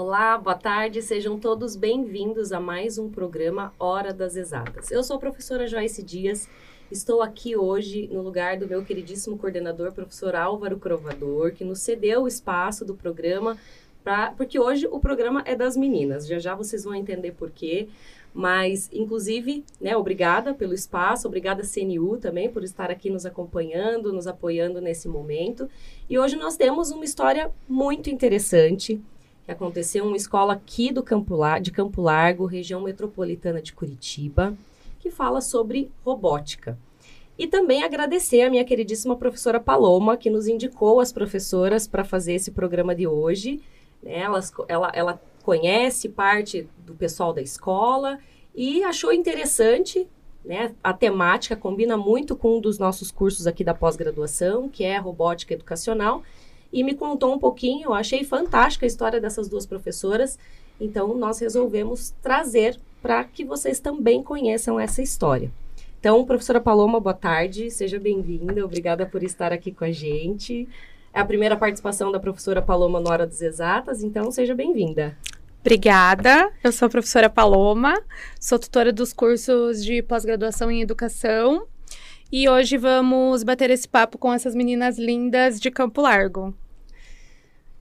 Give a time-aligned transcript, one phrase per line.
[0.00, 4.92] Olá, boa tarde, sejam todos bem-vindos a mais um programa Hora das Exatas.
[4.92, 6.48] Eu sou a professora Joyce Dias,
[6.88, 12.22] estou aqui hoje no lugar do meu queridíssimo coordenador, professor Álvaro Crovador, que nos cedeu
[12.22, 13.58] o espaço do programa,
[14.04, 17.88] pra, porque hoje o programa é das meninas, já já vocês vão entender por quê.
[18.32, 24.28] Mas, inclusive, né, obrigada pelo espaço, obrigada CNU também por estar aqui nos acompanhando, nos
[24.28, 25.68] apoiando nesse momento.
[26.08, 29.02] E hoje nós temos uma história muito interessante
[29.48, 34.54] que aconteceu uma escola aqui do Campo de Campo Largo, região metropolitana de Curitiba,
[35.00, 36.78] que fala sobre robótica.
[37.38, 42.34] E também agradecer a minha queridíssima professora Paloma, que nos indicou as professoras para fazer
[42.34, 43.62] esse programa de hoje.
[44.02, 44.18] Né?
[44.18, 48.18] Elas, ela, ela conhece parte do pessoal da escola
[48.54, 50.06] e achou interessante
[50.44, 50.74] né?
[50.82, 55.52] A temática combina muito com um dos nossos cursos aqui da pós-graduação, que é robótica
[55.52, 56.22] educacional
[56.72, 57.88] e me contou um pouquinho.
[57.88, 60.38] Eu achei fantástica a história dessas duas professoras.
[60.80, 65.50] Então, nós resolvemos trazer para que vocês também conheçam essa história.
[66.00, 70.68] Então, professora Paloma, boa tarde, seja bem-vinda, obrigada por estar aqui com a gente.
[71.12, 75.16] É a primeira participação da professora Paloma na Hora dos Exatas, então seja bem-vinda.
[75.60, 78.00] Obrigada, eu sou a professora Paloma,
[78.38, 81.66] sou tutora dos cursos de pós-graduação em educação
[82.30, 86.54] e hoje vamos bater esse papo com essas meninas lindas de Campo Largo.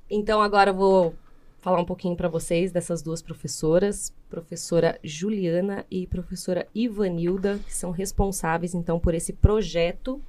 [0.09, 1.15] Então agora eu vou
[1.59, 7.91] falar um pouquinho para vocês dessas duas professoras, professora Juliana e professora Ivanilda, que são
[7.91, 10.21] responsáveis então por esse projeto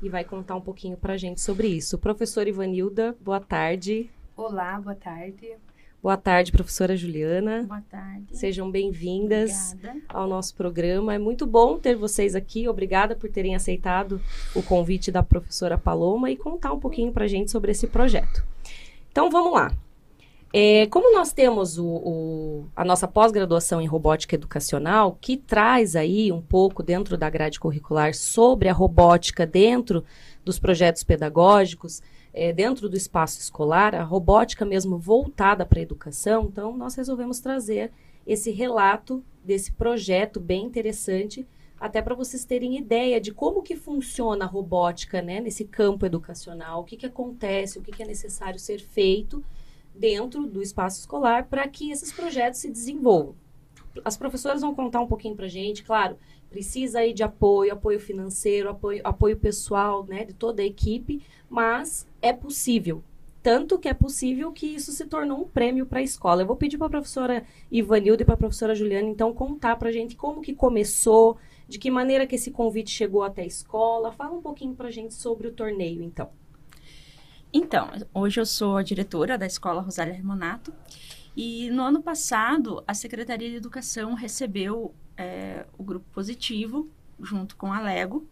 [0.00, 1.98] e vai contar um pouquinho para a gente sobre isso.
[1.98, 4.08] Professora Ivanilda, boa tarde.
[4.36, 5.56] Olá, boa tarde.
[6.04, 7.62] Boa tarde, professora Juliana.
[7.62, 8.26] Boa tarde.
[8.36, 9.74] Sejam bem-vindas
[10.06, 11.14] ao nosso programa.
[11.14, 12.68] É muito bom ter vocês aqui.
[12.68, 14.20] Obrigada por terem aceitado
[14.54, 18.44] o convite da professora Paloma e contar um pouquinho para a gente sobre esse projeto.
[19.10, 19.74] Então, vamos lá.
[20.52, 26.30] É, como nós temos o, o, a nossa pós-graduação em robótica educacional, que traz aí
[26.30, 30.04] um pouco dentro da grade curricular sobre a robótica dentro
[30.44, 32.02] dos projetos pedagógicos,
[32.34, 37.38] é, dentro do espaço escolar, a robótica mesmo voltada para a educação, então nós resolvemos
[37.38, 37.92] trazer
[38.26, 41.46] esse relato desse projeto bem interessante,
[41.78, 46.80] até para vocês terem ideia de como que funciona a robótica né, nesse campo educacional,
[46.80, 49.44] o que, que acontece, o que, que é necessário ser feito
[49.94, 53.36] dentro do espaço escolar para que esses projetos se desenvolvam.
[54.04, 56.16] As professoras vão contar um pouquinho para a gente, claro,
[56.54, 61.20] precisa aí de apoio, apoio financeiro, apoio, apoio pessoal, né, de toda a equipe,
[61.50, 63.02] mas é possível.
[63.42, 66.42] Tanto que é possível que isso se tornou um prêmio para a escola.
[66.42, 69.88] Eu vou pedir para a professora Ivanilda e para a professora Juliana, então, contar para
[69.88, 71.36] a gente como que começou,
[71.68, 74.12] de que maneira que esse convite chegou até a escola.
[74.12, 76.30] Fala um pouquinho para a gente sobre o torneio, então.
[77.52, 80.72] Então, hoje eu sou a diretora da Escola Rosália Remonato
[81.36, 86.88] e no ano passado a Secretaria de Educação recebeu é, o grupo positivo
[87.20, 88.26] junto com a Lego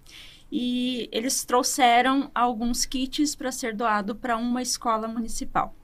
[0.50, 5.75] e eles trouxeram alguns kits para ser doado para uma escola municipal.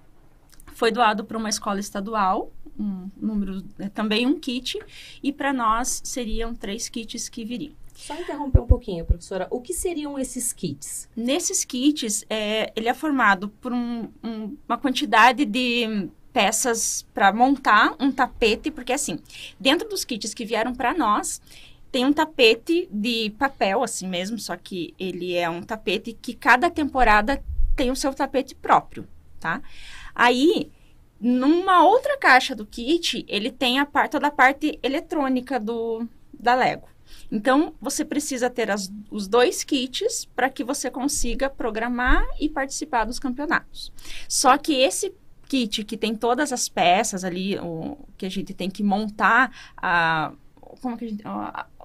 [0.75, 4.79] Foi doado para uma escola estadual, um número, né, também um kit,
[5.23, 7.75] e para nós seriam três kits que viriam.
[7.95, 9.49] Só interromper um pouquinho, professora.
[9.51, 11.09] O que seriam esses kits?
[11.17, 17.95] Nesses kits, é, ele é formado por um, um, uma quantidade de peças para montar
[17.99, 19.19] um tapete, porque assim,
[19.59, 21.41] dentro dos kits que vieram para nós,
[21.91, 26.71] tem um tapete de papel, assim mesmo, só que ele é um tapete que cada
[26.71, 27.43] temporada
[27.75, 29.09] tem o seu tapete próprio,
[29.41, 29.63] tá?
[30.15, 30.71] Aí,
[31.21, 36.55] numa outra caixa do kit, ele tem a parte, toda a parte eletrônica do, da
[36.55, 36.89] Lego.
[37.31, 43.05] Então, você precisa ter as, os dois kits para que você consiga programar e participar
[43.05, 43.93] dos campeonatos.
[44.29, 45.15] Só que esse
[45.49, 50.33] kit que tem todas as peças ali, o, que a gente tem que montar a
[50.81, 51.25] como que a gente,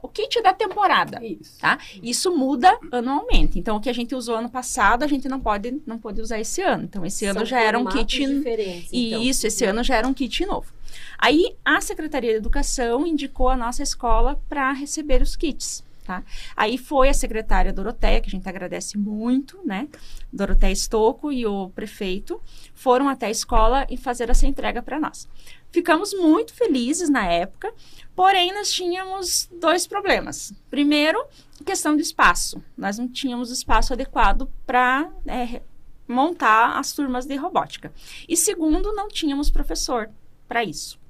[0.04, 1.58] o kit da temporada, Isso.
[1.60, 1.80] tá?
[2.02, 3.58] Isso muda anualmente.
[3.58, 6.40] Então, o que a gente usou ano passado, a gente não pode, não pode usar
[6.40, 6.84] esse ano.
[6.84, 8.22] Então, esse São ano já era um kit...
[8.22, 9.22] E então.
[9.22, 10.74] isso, esse ano já era um kit novo.
[11.18, 15.84] Aí, a Secretaria de Educação indicou a nossa escola para receber os kits.
[16.04, 16.22] Tá?
[16.54, 19.88] Aí foi a secretária Doroteia, que a gente agradece muito, né?
[20.32, 22.42] Doroteia Estocco e o prefeito
[22.74, 25.30] foram até a escola e fazer essa entrega para nós.
[25.72, 27.74] Ficamos muito felizes na época,
[28.14, 30.54] porém nós tínhamos dois problemas.
[30.70, 31.26] Primeiro,
[31.66, 32.62] questão de espaço.
[32.78, 35.62] Nós não tínhamos espaço adequado para é,
[36.08, 37.94] montar as turmas de robótica.
[38.28, 40.10] E segundo, não tínhamos professor
[40.48, 41.02] para isso.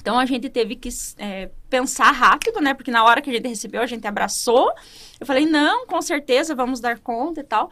[0.00, 0.88] Então a gente teve que
[1.18, 2.74] é, pensar rápido, né?
[2.74, 4.72] Porque na hora que a gente recebeu, a gente abraçou.
[5.18, 7.70] Eu falei, não, com certeza, vamos dar conta e tal.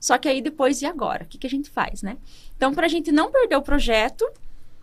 [0.00, 1.24] Só que aí depois, e agora?
[1.24, 2.16] O que, que a gente faz, né?
[2.56, 4.24] Então, para a gente não perder o projeto,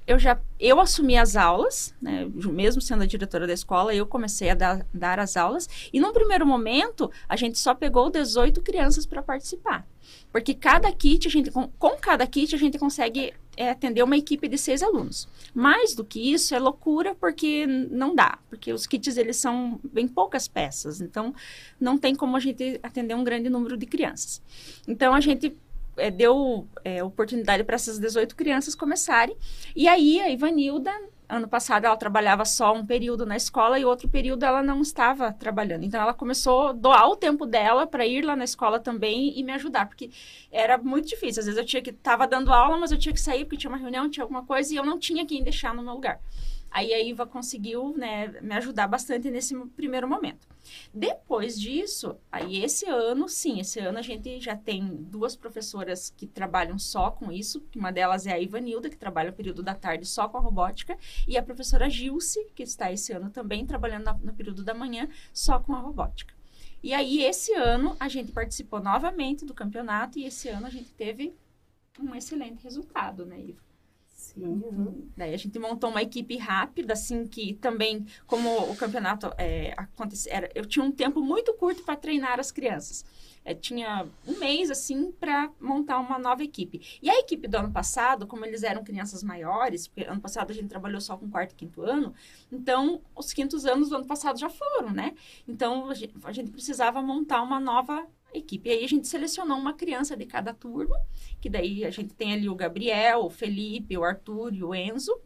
[0.05, 4.49] eu já eu assumi as aulas, né, mesmo sendo a diretora da escola, eu comecei
[4.49, 5.67] a dar, dar as aulas.
[5.91, 9.85] E num primeiro momento, a gente só pegou 18 crianças para participar.
[10.31, 14.17] Porque cada kit, a gente, com, com cada kit, a gente consegue é, atender uma
[14.17, 15.27] equipe de seis alunos.
[15.53, 18.39] Mais do que isso, é loucura, porque não dá.
[18.49, 21.01] Porque os kits, eles são bem poucas peças.
[21.01, 21.33] Então,
[21.79, 24.41] não tem como a gente atender um grande número de crianças.
[24.87, 25.55] Então, a gente
[25.97, 29.35] é, deu é, oportunidade para essas 18 crianças começarem.
[29.75, 30.91] E aí, a Ivanilda,
[31.27, 35.31] ano passado, ela trabalhava só um período na escola e outro período ela não estava
[35.31, 35.83] trabalhando.
[35.83, 39.43] Então, ela começou a doar o tempo dela para ir lá na escola também e
[39.43, 40.11] me ajudar, porque
[40.51, 41.39] era muito difícil.
[41.39, 43.71] Às vezes eu tinha que estava dando aula, mas eu tinha que sair porque tinha
[43.71, 46.19] uma reunião, tinha alguma coisa e eu não tinha quem deixar no meu lugar.
[46.73, 50.47] Aí a Iva conseguiu né, me ajudar bastante nesse primeiro momento.
[50.91, 56.25] Depois disso, aí esse ano, sim, esse ano a gente já tem duas professoras que
[56.25, 57.63] trabalham só com isso.
[57.75, 60.97] Uma delas é a Ivanilda, que trabalha o período da tarde só com a robótica,
[61.27, 65.59] e a professora Gilce, que está esse ano também trabalhando no período da manhã só
[65.59, 66.33] com a robótica.
[66.81, 70.91] E aí, esse ano, a gente participou novamente do campeonato e esse ano a gente
[70.93, 71.35] teve
[71.99, 73.72] um excelente resultado, né, Iva?
[74.35, 74.45] Sim.
[74.45, 75.09] Uhum.
[75.15, 80.49] Daí a gente montou uma equipe rápida, assim, que também, como o campeonato é, acontecia,
[80.55, 83.05] eu tinha um tempo muito curto para treinar as crianças.
[83.45, 86.99] É, tinha um mês, assim, para montar uma nova equipe.
[87.01, 90.53] E a equipe do ano passado, como eles eram crianças maiores, porque ano passado a
[90.53, 92.13] gente trabalhou só com quarto e quinto ano,
[92.51, 95.13] então os quintos anos do ano passado já foram, né?
[95.47, 98.69] Então a gente, a gente precisava montar uma nova equipe.
[98.69, 100.99] E aí a gente selecionou uma criança de cada turma,
[101.39, 105.19] que daí a gente tem ali o Gabriel, o Felipe, o Arthur e o Enzo,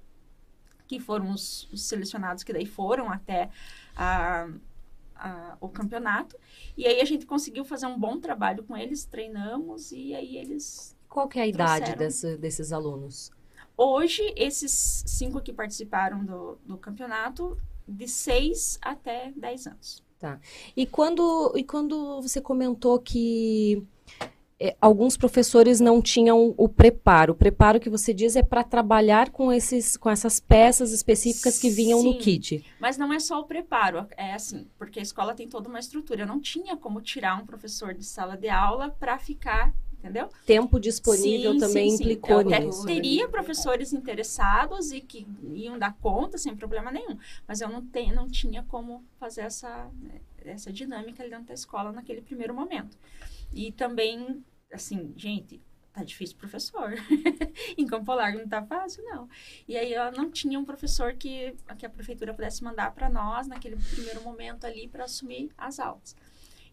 [0.87, 3.49] que foram os, os selecionados que daí foram até
[3.95, 4.49] a,
[5.15, 6.37] a, o campeonato.
[6.77, 10.95] E aí a gente conseguiu fazer um bom trabalho com eles, treinamos e aí eles.
[11.09, 11.77] Qual que é a trouxeram...
[11.77, 13.31] idade desse, desses alunos?
[13.75, 17.57] Hoje, esses cinco que participaram do, do campeonato,
[17.87, 20.06] de 6 até 10 anos.
[20.19, 20.39] Tá.
[20.75, 23.85] E quando, e quando você comentou que
[24.59, 27.33] é, alguns professores não tinham o preparo.
[27.33, 31.69] O preparo que você diz é para trabalhar com, esses, com essas peças específicas que
[31.69, 32.65] vinham Sim, no kit.
[32.79, 36.23] Mas não é só o preparo, é assim, porque a escola tem toda uma estrutura.
[36.23, 39.73] Eu não tinha como tirar um professor de sala de aula para ficar
[40.07, 40.29] entendeu?
[40.45, 42.59] Tempo disponível sim, também sim, implicou sim.
[42.59, 42.85] nisso.
[42.85, 47.17] Teria professores interessados e que iam dar conta sem problema nenhum,
[47.47, 49.89] mas eu não, tenho, não tinha como fazer essa,
[50.43, 52.97] essa dinâmica ali dentro da escola naquele primeiro momento.
[53.53, 55.61] E também, assim, gente,
[55.97, 56.93] tá difícil professor.
[57.77, 59.27] em Campo Largo não tá fácil, não.
[59.67, 63.47] E aí ela não tinha um professor que, que a prefeitura pudesse mandar para nós
[63.47, 66.15] naquele primeiro momento ali para assumir as aulas.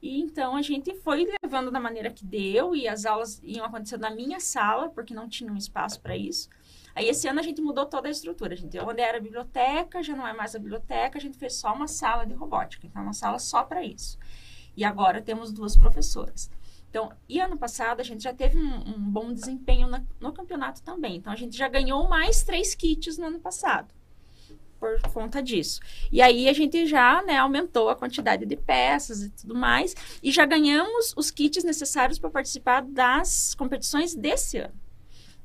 [0.04, 4.02] E então a gente foi levando da maneira que deu e as aulas iam acontecendo
[4.02, 6.50] na minha sala, porque não tinha um espaço para isso.
[6.94, 8.52] Aí esse ano a gente mudou toda a estrutura.
[8.52, 11.54] A gente, onde era a biblioteca, já não é mais a biblioteca, a gente fez
[11.54, 14.18] só uma sala de robótica, então uma sala só para isso.
[14.76, 16.50] E agora temos duas professoras.
[16.90, 20.82] Então, e ano passado a gente já teve um, um bom desempenho na, no campeonato
[20.82, 21.16] também.
[21.16, 23.88] Então a gente já ganhou mais três kits no ano passado
[24.84, 25.80] por conta disso.
[26.12, 30.30] E aí a gente já né, aumentou a quantidade de peças e tudo mais, e
[30.30, 34.83] já ganhamos os kits necessários para participar das competições desse ano.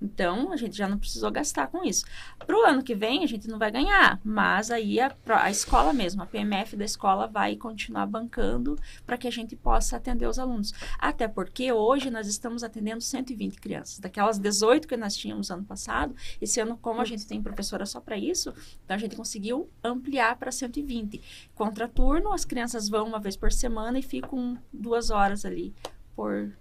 [0.02, 2.06] Então, a gente já não precisou gastar com isso.
[2.38, 5.92] Para o ano que vem, a gente não vai ganhar, mas aí a, a escola
[5.94, 10.40] mesmo, a PMF da escola vai continuar bancando para que a gente possa atender os
[10.40, 10.74] alunos.
[10.98, 14.00] Até porque hoje nós estamos atendendo 120 crianças.
[14.00, 18.00] Daquelas 18 que nós tínhamos ano passado, esse ano, como a gente tem professora só
[18.00, 18.54] para isso,
[18.84, 21.22] então a gente conseguiu ampliar para 120.
[21.54, 25.74] Contraturno, as crianças vão uma vez por semana e ficam duas horas ali
[26.16, 26.52] por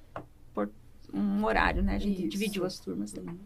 [1.13, 1.97] um horário, né?
[1.97, 2.29] A gente Isso.
[2.29, 3.39] dividiu as turmas também.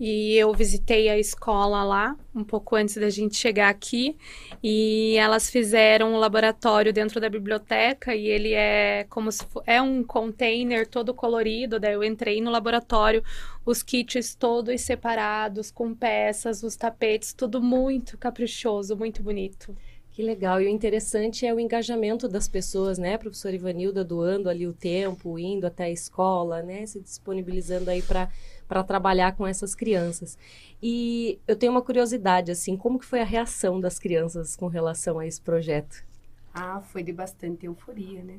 [0.00, 4.16] E eu visitei a escola lá, um pouco antes da gente chegar aqui,
[4.62, 9.80] e elas fizeram um laboratório dentro da biblioteca, e ele é como se for, é
[9.80, 13.22] um container todo colorido, daí eu entrei no laboratório,
[13.64, 19.76] os kits todos separados, com peças, os tapetes, tudo muito caprichoso, muito bonito.
[20.12, 20.60] Que legal.
[20.60, 23.16] E o interessante é o engajamento das pessoas, né?
[23.16, 26.84] Professora Ivanilda doando ali o tempo, indo até a escola, né?
[26.84, 30.36] Se disponibilizando aí para trabalhar com essas crianças.
[30.82, 35.18] E eu tenho uma curiosidade, assim, como que foi a reação das crianças com relação
[35.18, 36.04] a esse projeto?
[36.52, 38.38] Ah, foi de bastante euforia, né?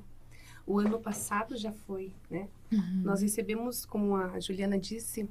[0.68, 2.48] O ano passado já foi, né?
[2.72, 3.01] Uhum.
[3.03, 5.27] Nós recebemos, como a Juliana disse,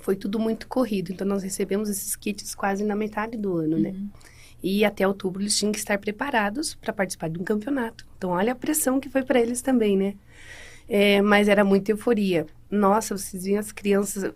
[0.00, 1.10] foi tudo muito corrido.
[1.10, 3.90] Então, nós recebemos esses kits quase na metade do ano, né?
[3.90, 4.04] uhum.
[4.04, 4.10] né?
[4.62, 8.06] E até outubro eles tinham que estar preparados para participar de um campeonato.
[8.16, 10.14] Então, olha a pressão que foi para eles também, né?
[10.88, 12.46] É, mas era muita euforia.
[12.70, 14.32] Nossa, vocês viam as crianças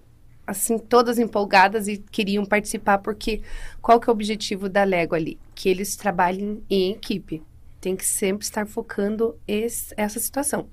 [0.46, 3.42] assim, todas empolgadas e queriam participar, porque
[3.82, 5.38] qual que é o objetivo da Lego ali?
[5.54, 7.42] Que eles trabalhem em equipe.
[7.80, 10.68] Tem que sempre estar focando esse, essa situação.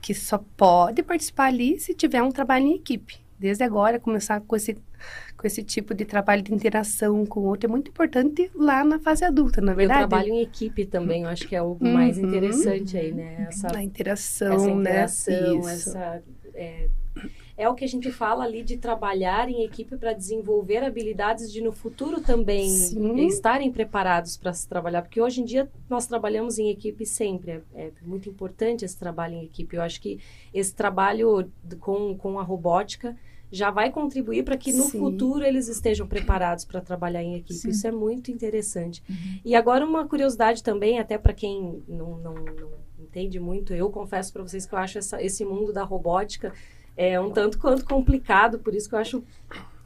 [0.00, 3.18] Que só pode participar ali se tiver um trabalho em equipe.
[3.38, 4.78] Desde agora, começar com esse,
[5.36, 8.98] com esse tipo de trabalho de interação com o outro é muito importante lá na
[8.98, 10.02] fase adulta, na é verdade.
[10.02, 11.92] E o trabalho em equipe também, eu acho que é o uhum.
[11.92, 13.46] mais interessante aí, né?
[13.48, 14.72] Essa, a interação, essa né?
[14.72, 15.72] interação, né?
[15.72, 16.22] essa...
[16.54, 16.88] É,
[17.56, 21.62] é o que a gente fala ali de trabalhar em equipe para desenvolver habilidades de
[21.62, 23.26] no futuro também Sim.
[23.26, 27.62] estarem preparados para se trabalhar, porque hoje em dia nós trabalhamos em equipe sempre, é,
[27.74, 29.74] é, muito importante esse trabalho em equipe.
[29.74, 30.20] Eu acho que
[30.52, 33.16] esse trabalho com, com a robótica
[33.50, 34.98] já vai contribuir para que no Sim.
[34.98, 37.54] futuro eles estejam preparados para trabalhar em equipe.
[37.54, 37.70] Sim.
[37.70, 39.02] Isso é muito interessante.
[39.08, 39.40] Uhum.
[39.44, 44.32] E agora uma curiosidade também, até para quem não, não, não, entende muito, eu confesso
[44.32, 46.52] para vocês que eu acho essa, esse mundo da robótica
[46.96, 49.24] é um tanto quanto complicado, por isso que eu acho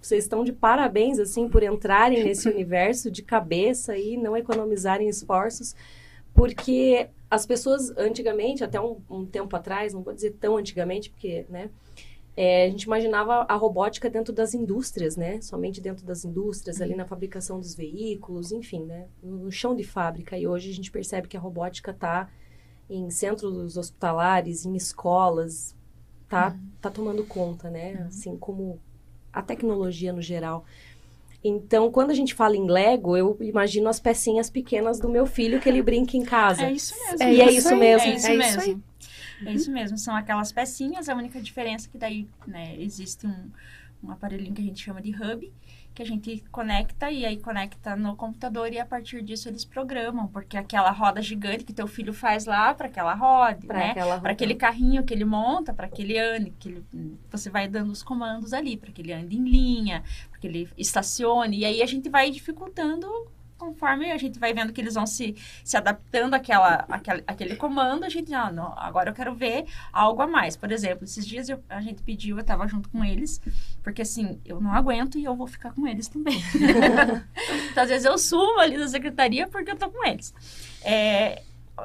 [0.00, 5.74] vocês estão de parabéns assim por entrarem nesse universo de cabeça e não economizarem esforços,
[6.32, 11.44] porque as pessoas antigamente, até um, um tempo atrás, não vou dizer tão antigamente, porque,
[11.48, 11.70] né,
[12.36, 16.94] é, a gente imaginava a robótica dentro das indústrias, né, somente dentro das indústrias, ali
[16.94, 20.38] na fabricação dos veículos, enfim, né, no chão de fábrica.
[20.38, 22.30] E hoje a gente percebe que a robótica está
[22.88, 25.76] em centros hospitalares, em escolas,
[26.28, 26.68] tá, uhum.
[26.80, 27.94] tá tomando conta, né?
[27.94, 28.06] Uhum.
[28.06, 28.80] Assim como
[29.32, 30.64] a tecnologia no geral.
[31.42, 35.60] Então, quando a gente fala em Lego, eu imagino as pecinhas pequenas do meu filho
[35.60, 36.64] que ele brinca em casa.
[36.64, 37.22] É isso mesmo.
[37.22, 38.08] É, e é isso mesmo.
[38.08, 38.62] É isso é mesmo.
[38.62, 38.82] Isso
[39.44, 39.98] é isso mesmo.
[39.98, 41.08] São aquelas pecinhas.
[41.08, 43.50] A única diferença é que daí né, existe um,
[44.02, 45.52] um aparelhinho que a gente chama de hub
[45.94, 50.28] que a gente conecta e aí conecta no computador e a partir disso eles programam,
[50.28, 53.94] porque aquela roda gigante que teu filho faz lá para aquela rode, pra né?
[53.94, 56.84] Para aquele carrinho que ele monta, para que ele ande, que ele,
[57.30, 60.68] você vai dando os comandos ali, para que ele ande em linha, para que ele
[60.78, 63.06] estacione, e aí a gente vai dificultando
[63.60, 68.04] conforme a gente vai vendo que eles vão se, se adaptando àquela, àquele, àquele comando,
[68.04, 70.56] a gente, ah, não, agora eu quero ver algo a mais.
[70.56, 73.38] Por exemplo, esses dias eu, a gente pediu, eu estava junto com eles,
[73.82, 76.40] porque assim, eu não aguento e eu vou ficar com eles também.
[77.70, 80.34] então, às vezes eu subo ali da secretaria porque eu tô com eles.
[80.82, 81.42] É,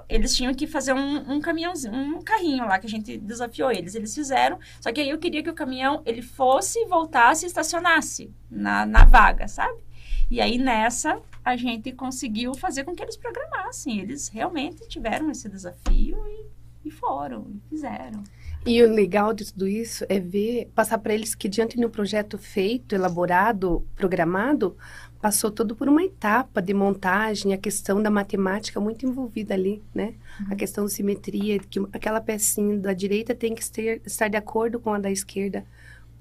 [0.08, 3.96] eles tinham que fazer um, um caminhãozinho, um carrinho lá que a gente desafiou eles.
[3.96, 8.32] Eles fizeram, só que aí eu queria que o caminhão ele fosse, voltasse e estacionasse
[8.50, 9.84] na, na vaga, sabe?
[10.30, 14.00] E aí nessa a gente conseguiu fazer com que eles programassem.
[14.00, 18.24] Eles realmente tiveram esse desafio e, e foram, e fizeram.
[18.66, 21.90] E o legal de tudo isso é ver, passar para eles que diante de um
[21.90, 24.76] projeto feito, elaborado, programado,
[25.22, 30.16] passou todo por uma etapa de montagem, a questão da matemática muito envolvida ali, né?
[30.40, 30.48] Uhum.
[30.50, 34.80] A questão de simetria, que aquela pecinha da direita tem que ter, estar de acordo
[34.80, 35.64] com a da esquerda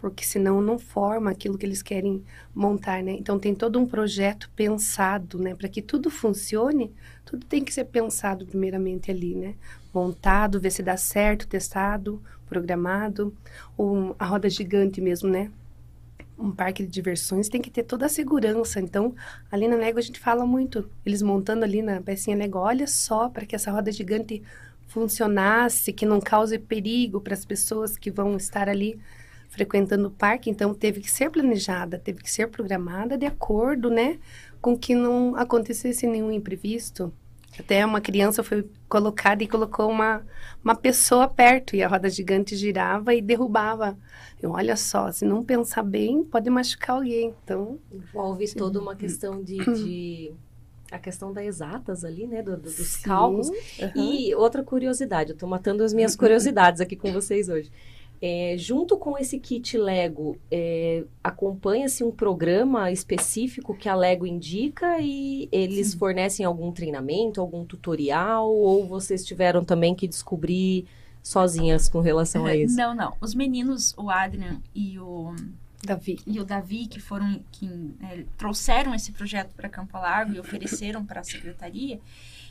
[0.04, 2.22] porque senão não forma aquilo que eles querem
[2.54, 3.12] montar, né?
[3.12, 5.54] Então tem todo um projeto pensado, né?
[5.54, 6.92] Para que tudo funcione,
[7.24, 9.54] tudo tem que ser pensado primeiramente ali, né?
[9.94, 13.34] Montado, ver se dá certo, testado, programado.
[14.18, 15.50] A roda gigante mesmo, né?
[16.38, 18.80] Um parque de diversões tem que ter toda a segurança.
[18.80, 19.14] Então,
[19.50, 23.30] ali na Lego a gente fala muito, eles montando ali na pecinha Lego, olha só
[23.30, 24.42] para que essa roda gigante
[24.86, 29.00] funcionasse, que não cause perigo para as pessoas que vão estar ali
[29.54, 34.18] frequentando o parque, então teve que ser planejada, teve que ser programada de acordo, né,
[34.60, 37.12] com que não acontecesse nenhum imprevisto.
[37.58, 40.26] Até uma criança foi colocada e colocou uma,
[40.62, 43.96] uma pessoa perto e a roda gigante girava e derrubava.
[44.42, 47.32] Eu, olha só, se não pensar bem, pode machucar alguém.
[47.44, 50.32] Então envolve toda uma questão de, de
[50.90, 53.48] a questão das exatas ali, né, do, do, dos sim, cálculos.
[53.48, 53.90] Uhum.
[53.94, 57.70] E outra curiosidade, eu estou matando as minhas curiosidades aqui com vocês hoje.
[58.22, 64.98] É, junto com esse kit Lego, é, acompanha-se um programa específico que a Lego indica
[64.98, 65.98] e eles Sim.
[65.98, 70.86] fornecem algum treinamento, algum tutorial, ou vocês tiveram também que descobrir
[71.22, 72.76] sozinhas com relação a isso?
[72.76, 73.14] Não, não.
[73.20, 75.34] Os meninos, o Adrian e o
[75.84, 77.68] Davi, e o Davi que foram que
[78.02, 82.00] é, trouxeram esse projeto para Campo Largo e ofereceram para a secretaria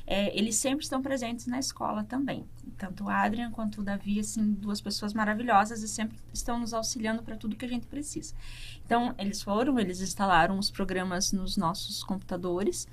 [0.05, 2.45] é, eles sempre estão presentes na escola também.
[2.77, 7.23] Tanto o Adrian quanto o Davi, assim, duas pessoas maravilhosas e sempre estão nos auxiliando
[7.23, 8.33] para tudo que a gente precisa.
[8.85, 12.87] Então, eles foram, eles instalaram os programas nos nossos computadores.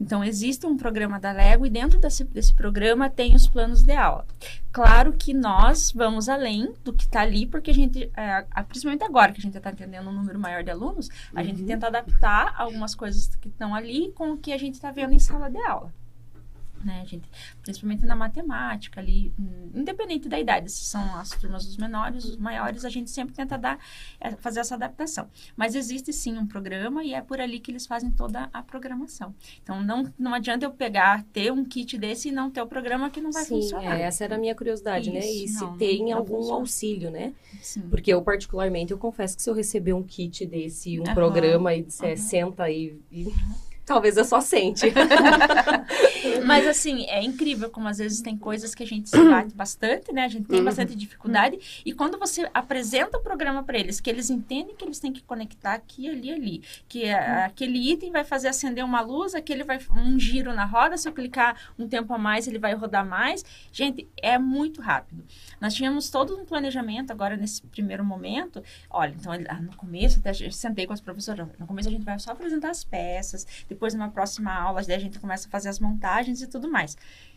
[0.00, 3.92] Então, existe um programa da Lego e dentro desse, desse programa tem os planos de
[3.92, 4.24] aula.
[4.70, 9.32] Claro que nós vamos além do que está ali, porque a gente, é, principalmente agora
[9.32, 11.46] que a gente está atendendo um número maior de alunos, a uhum.
[11.46, 15.12] gente tenta adaptar algumas coisas que estão ali com o que a gente está vendo
[15.12, 15.92] em sala de aula.
[16.84, 17.28] Né, gente?
[17.62, 22.36] Principalmente na matemática ali, hum, independente da idade, se são as turmas dos menores, os
[22.36, 23.78] maiores, a gente sempre tenta dar,
[24.20, 25.28] é, fazer essa adaptação.
[25.56, 29.34] Mas existe sim um programa e é por ali que eles fazem toda a programação.
[29.62, 33.10] Então, não, não adianta eu pegar, ter um kit desse e não ter o programa
[33.10, 33.98] que não vai Sim, funcionar.
[33.98, 35.20] é, essa era a minha curiosidade, né?
[35.20, 36.60] E Isso, se não, tem não algum funciona.
[36.60, 37.32] auxílio, né?
[37.60, 37.82] Sim.
[37.88, 41.74] Porque eu, particularmente, eu confesso que se eu receber um kit desse, um Aham, programa
[41.74, 42.16] e disser, aham.
[42.16, 43.26] senta e, e
[43.84, 44.86] talvez eu só sente.
[46.46, 50.12] Mas assim, é incrível como às vezes tem coisas que a gente se bate bastante,
[50.12, 50.24] né?
[50.24, 50.64] A gente tem Uhum.
[50.64, 51.82] bastante dificuldade.
[51.84, 55.22] E quando você apresenta o programa para eles, que eles entendem que eles têm que
[55.22, 56.62] conectar aqui, ali, ali.
[56.88, 60.96] Que a- aquele item vai fazer acender uma luz, aquele vai um giro na roda.
[60.96, 63.44] Se eu clicar um tempo a mais, ele vai rodar mais.
[63.72, 65.24] Gente, é muito rápido.
[65.60, 68.62] Nós tínhamos todo um planejamento agora nesse primeiro momento.
[68.90, 71.46] Olha, então ah, no começo, até sentei com as professoras.
[71.58, 73.46] No começo a gente vai só apresentar as peças.
[73.72, 76.94] Depois, numa próxima aula, daí a gente começa a fazer as montagens e tudo mais.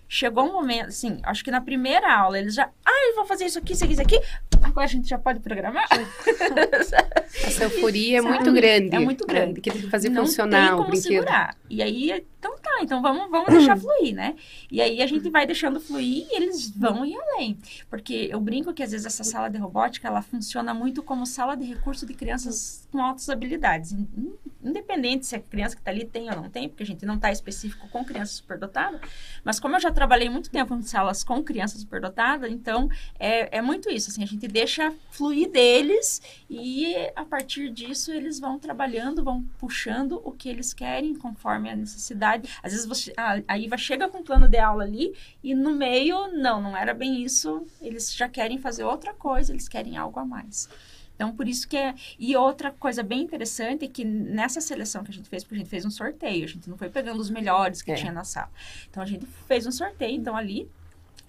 [0.08, 2.70] Chegou um momento, assim, acho que na primeira aula eles já.
[2.86, 4.22] Ah, eu vou fazer isso aqui, isso aqui, isso aqui.
[4.62, 5.88] Agora a gente já pode programar?
[7.44, 8.96] Essa euforia é muito grande.
[8.96, 9.62] É muito grande.
[9.62, 11.12] Que tem que fazer não funcionar tem o como brinquedo.
[11.12, 11.56] segurar.
[11.70, 14.36] E aí, então tá, então vamos, vamos deixar fluir, né?
[14.72, 17.58] E aí a gente vai deixando fluir e eles vão ir além.
[17.90, 21.56] Porque eu brinco que às vezes essa sala de robótica, ela funciona muito como sala
[21.56, 23.92] de recurso de crianças com altas habilidades.
[23.92, 24.34] In- in-
[24.66, 27.20] Independente se a criança que tá ali tem ou não tem, porque a gente não
[27.20, 29.00] tá específico com criança superdotada,
[29.44, 33.62] mas como eu já trabalhei muito tempo em salas com crianças superdotadas, então é, é
[33.62, 36.20] muito isso, assim, a gente deixa fluir deles
[36.50, 41.76] e a partir disso eles vão trabalhando, vão puxando o que eles querem conforme a
[41.76, 42.50] necessidade.
[42.64, 45.72] Às vezes você, a, a Iva chega com um plano de aula ali e no
[45.76, 50.20] meio, não, não era bem isso, eles já querem fazer outra coisa, eles querem algo
[50.20, 50.68] a mais.
[51.16, 51.96] Então, por isso que é.
[52.20, 55.60] E outra coisa bem interessante é que nessa seleção que a gente fez, porque a
[55.60, 57.96] gente fez um sorteio, a gente não foi pegando os melhores que É.
[57.96, 58.50] tinha na sala.
[58.90, 60.70] Então, a gente fez um sorteio, então ali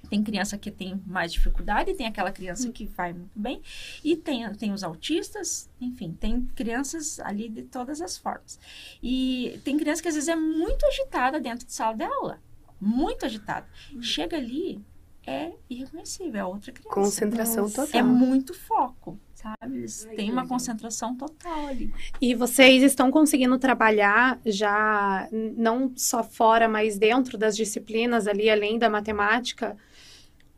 [0.06, 3.60] tem criança que tem mais dificuldade, tem aquela criança que vai muito bem,
[4.04, 8.58] e tem, tem os autistas, enfim, tem crianças ali de todas as formas.
[9.02, 12.40] E tem criança que às vezes é muito agitada dentro de sala de aula,
[12.80, 13.66] muito agitada.
[14.00, 14.80] Chega ali,
[15.26, 16.94] é irreconhecível, é outra criança.
[16.94, 17.86] Concentração Nossa.
[17.86, 18.00] total.
[18.00, 19.78] É muito foco, sabe?
[19.78, 21.92] Eles têm uma concentração total ali.
[22.20, 28.78] E vocês estão conseguindo trabalhar já não só fora, mas dentro das disciplinas ali, além
[28.78, 29.76] da matemática?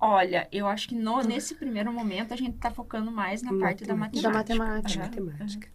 [0.01, 3.85] Olha, eu acho que no, nesse primeiro momento a gente tá focando mais na parte
[3.85, 4.29] da Matemática.
[4.31, 4.35] Da
[4.65, 5.01] matemática.
[5.01, 5.69] Aham, Matemática.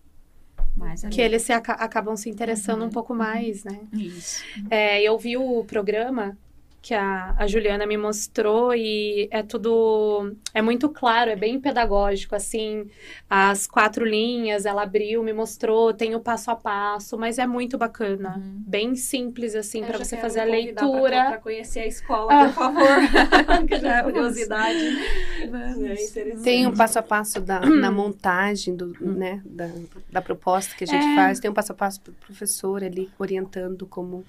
[1.08, 1.10] ali.
[1.16, 3.82] Que eles se aca- acabam se interessando Uhum, um pouco mais, né?
[3.92, 4.44] Isso.
[4.70, 6.38] É, eu vi o programa
[6.84, 10.36] que a, a Juliana me mostrou e é tudo.
[10.54, 12.89] É muito claro, é bem pedagógico, assim.
[13.30, 17.78] As quatro linhas, ela abriu, me mostrou, tem o passo a passo, mas é muito
[17.78, 18.36] bacana.
[18.36, 18.63] Uhum.
[18.67, 21.26] Bem simples, assim, para você quero fazer a leitura.
[21.30, 22.46] Pra conhecer a escola, Ah.
[22.48, 22.84] por favor.
[23.65, 24.98] que já é curiosidade.
[25.41, 26.36] É.
[26.43, 29.69] Tem um passo a passo da, na montagem do, né, da,
[30.12, 31.15] da proposta que a gente É.
[31.15, 31.39] faz.
[31.39, 34.26] Tem um passo a passo do professor ali orientando como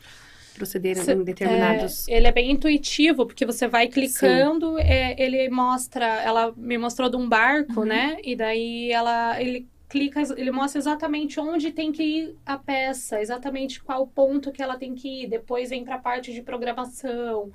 [0.54, 2.08] proceder Cê- em determinados.
[2.08, 7.08] É, ele é bem intuitivo, porque você vai clicando, é, ele mostra, ela me mostrou
[7.10, 7.86] de um barco, Uhum.
[7.86, 8.16] né?
[8.24, 13.82] E daí ela, ele clica, ele mostra exatamente onde tem que ir a peça, exatamente
[13.82, 15.28] qual ponto que ela tem que ir.
[15.28, 17.50] Depois vem para a parte de programação.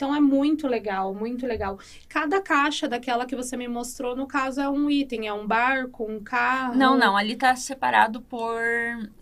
[0.00, 1.78] Então é muito legal, muito legal.
[2.08, 6.10] Cada caixa daquela que você me mostrou, no caso, é um item, é um barco,
[6.10, 6.74] um carro.
[6.74, 8.58] Não, não, ali tá separado por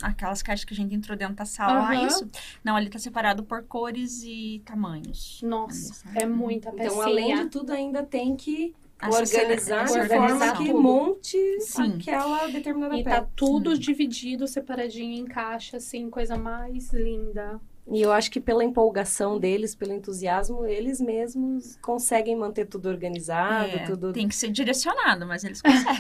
[0.01, 2.07] aquelas caixas que a gente entrou dentro da sala, Aham.
[2.07, 2.31] isso.
[2.63, 5.41] Não, ali tá separado por cores e tamanhos.
[5.43, 6.87] Nossa, Ali, é muita pecinha.
[6.93, 11.95] Então, além de tudo, ainda tem que organizar de organizar forma que monte Sim.
[11.97, 13.23] aquela determinada E peça.
[13.23, 13.79] tá tudo Hum.
[13.79, 17.61] dividido, separadinho em caixa, assim, coisa mais linda.
[17.91, 23.71] E eu acho que pela empolgação deles, pelo entusiasmo, eles mesmos conseguem manter tudo organizado,
[23.71, 24.13] É, tudo.
[24.13, 25.95] Tem que ser direcionado, mas eles conseguem.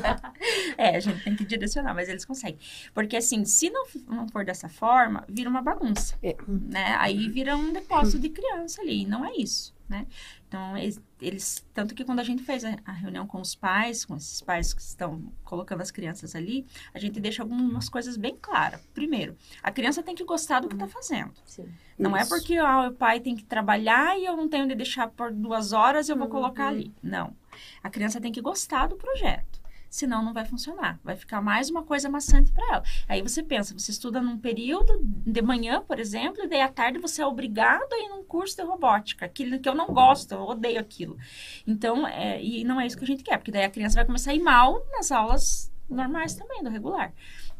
[0.78, 2.58] é, a gente tem que direcionar, mas eles conseguem.
[2.94, 6.16] Porque assim, se não, não for dessa forma, vira uma bagunça.
[6.22, 6.34] É.
[6.48, 6.96] Né?
[6.98, 10.06] Aí vira um depósito de criança ali, e não é isso, né?
[10.48, 10.76] Então,
[11.20, 14.40] eles, tanto que quando a gente fez a, a reunião com os pais, com esses
[14.40, 18.80] pais que estão colocando as crianças ali, a gente deixa algumas coisas bem claras.
[18.94, 21.32] Primeiro, a criança tem que gostar do que está fazendo.
[21.44, 21.68] Sim.
[21.98, 22.30] Não é Isso.
[22.30, 25.72] porque ah, o pai tem que trabalhar e eu não tenho onde deixar por duas
[25.72, 26.30] horas eu vou Uhum.
[26.32, 26.94] colocar ali.
[27.02, 27.34] Não.
[27.82, 29.59] A criança tem que gostar do projeto.
[29.90, 31.00] Senão não vai funcionar.
[31.02, 32.84] Vai ficar mais uma coisa maçante para ela.
[33.08, 37.00] Aí você pensa, você estuda num período de manhã, por exemplo, e daí à tarde
[37.00, 39.26] você é obrigado a ir num curso de robótica.
[39.26, 41.18] Aquilo que eu não gosto, eu odeio aquilo.
[41.66, 44.06] Então, é, e não é isso que a gente quer, porque daí a criança vai
[44.06, 47.12] começar a ir mal nas aulas normais também, do regular.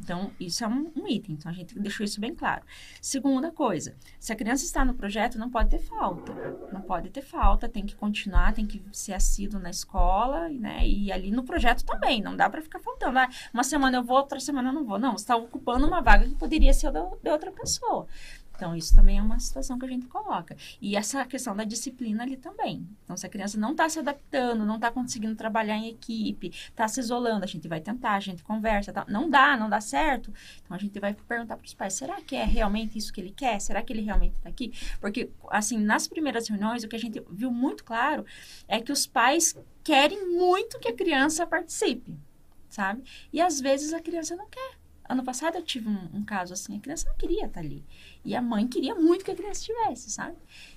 [0.02, 1.34] Então, isso é um, um, item.
[1.34, 2.62] Então, a gente deixou isso bem claro.
[3.00, 6.32] Segunda coisa, se a criança está no projeto, não pode ter falta.
[6.72, 10.86] Não pode ter falta, tem que continuar, tem que ser assíduo na escola, né?
[10.86, 13.18] E ali no projeto também, não dá para ficar faltando.
[13.18, 14.98] Ah, uma semana eu vou, outra semana eu não vou.
[14.98, 18.06] Não, você está ocupando uma vaga que poderia ser da, de outra pessoa.
[18.60, 20.54] Então, isso também é uma situação que a gente coloca.
[20.82, 22.86] E essa questão da disciplina ali também.
[23.02, 26.86] Então, se a criança não está se adaptando, não está conseguindo trabalhar em equipe, está
[26.86, 29.06] se isolando, a gente vai tentar, a gente conversa, tá?
[29.08, 30.30] não dá, não dá certo.
[30.62, 33.30] Então, a gente vai perguntar para os pais, será que é realmente isso que ele
[33.30, 33.58] quer?
[33.62, 34.74] Será que ele realmente está aqui?
[35.00, 38.26] Porque, assim, nas primeiras reuniões, o que a gente viu muito claro
[38.68, 42.14] é que os pais querem muito que a criança participe,
[42.68, 43.02] sabe?
[43.32, 44.80] E, às vezes, a criança não quer.
[45.10, 47.84] Ano passado eu tive um, um, caso assim, a criança não queria estar ali.
[48.24, 50.37] E a mãe queria muito que a criança estivesse, sabe?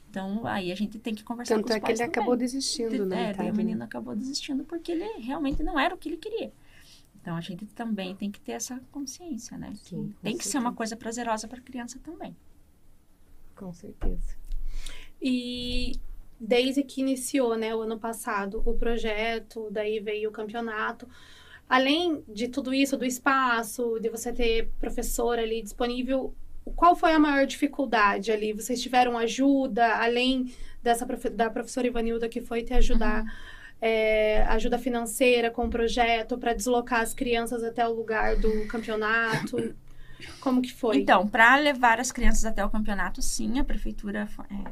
[0.09, 2.11] Então, aí a gente tem que conversar Tanto com os é que ele também.
[2.11, 3.31] acabou desistindo, né?
[3.31, 6.53] É, daí o menino acabou desistindo porque ele realmente não era o que ele queria.
[7.19, 9.73] Então, a gente também tem que ter essa consciência, né?
[9.75, 12.35] Sim, tem que ser uma coisa prazerosa para a criança também.
[13.55, 14.35] Com certeza.
[15.21, 15.93] E
[16.39, 21.07] desde que iniciou, né, o ano passado, o projeto, daí veio o campeonato.
[21.69, 26.35] Além de tudo isso, do espaço, de você ter professor ali disponível,
[26.75, 28.53] qual foi a maior dificuldade ali?
[28.53, 33.23] Vocês tiveram ajuda, além dessa profe da professora Ivanilda que foi te ajudar,
[33.81, 39.75] é, ajuda financeira com o projeto para deslocar as crianças até o lugar do campeonato?
[40.39, 40.97] Como que foi?
[40.97, 44.71] Então, para levar as crianças até o campeonato, sim, a prefeitura é,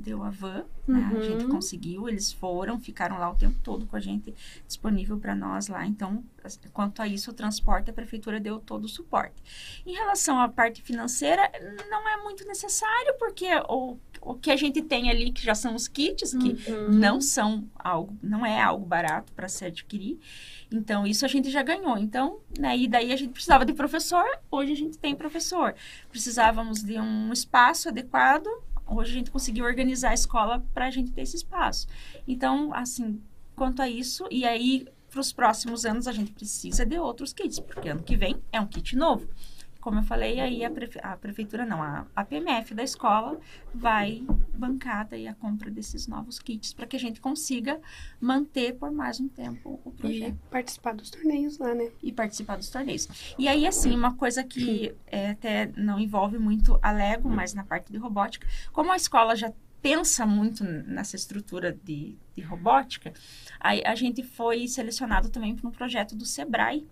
[0.00, 1.12] deu a van, né?
[1.16, 1.50] a gente Uhum.
[1.50, 4.34] conseguiu, eles foram, ficaram lá o tempo todo com a gente
[4.66, 5.86] disponível para nós lá.
[5.86, 6.24] Então,
[6.72, 9.34] quanto a isso, o transporte, a prefeitura deu todo o suporte.
[9.86, 11.42] Em relação à parte financeira,
[11.90, 15.74] não é muito necessário, porque o, o que a gente tem ali, que já são
[15.74, 16.90] os kits, que Uhum.
[16.90, 20.18] não são algo, não é algo barato para se adquirir.
[20.72, 21.98] Então, isso a gente já ganhou.
[21.98, 25.74] Então, né, e daí a gente precisava de professor, hoje a gente tem professor.
[26.10, 28.46] Precisávamos de um espaço adequado,
[28.90, 31.86] hoje a gente conseguiu organizar a escola para a gente ter esse espaço.
[32.26, 33.20] Então, assim,
[33.54, 37.58] quanto a isso, e aí para os próximos anos a gente precisa de outros kits,
[37.58, 39.28] porque ano que vem é um kit novo.
[39.80, 43.40] Como eu falei, aí a, prefe- a prefeitura, não, a, a PMF da escola
[43.74, 44.22] vai
[44.54, 47.80] bancar daí a compra desses novos kits para que a gente consiga
[48.20, 51.90] manter por mais um tempo o E projeto participar dos torneios lá, né?
[52.02, 53.34] e participar dos torneios.
[53.38, 57.64] E aí, assim, uma coisa que é, até não envolve muito a Lego, mas na
[57.64, 63.14] parte de robótica, como a escola já pensa muito nessa estrutura de, de robótica,
[63.58, 66.86] aí a gente foi selecionado também para um projeto do Sebrae.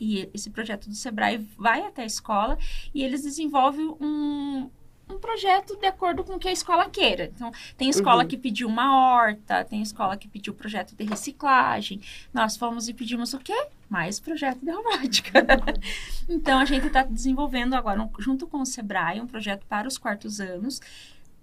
[0.00, 2.58] E esse projeto do Sebrae vai até a escola
[2.94, 4.70] e eles desenvolvem um,
[5.08, 7.24] um projeto de acordo com o que a escola queira.
[7.34, 8.28] Então, tem escola Uhum.
[8.28, 12.00] que pediu uma horta, tem escola que pediu projeto de reciclagem.
[12.32, 13.66] Nós fomos e pedimos o quê?
[13.90, 15.44] Mais projeto de robótica.
[16.28, 19.98] então, a gente está desenvolvendo agora, um- junto com o Sebrae, um projeto para os
[19.98, 20.80] quartos anos,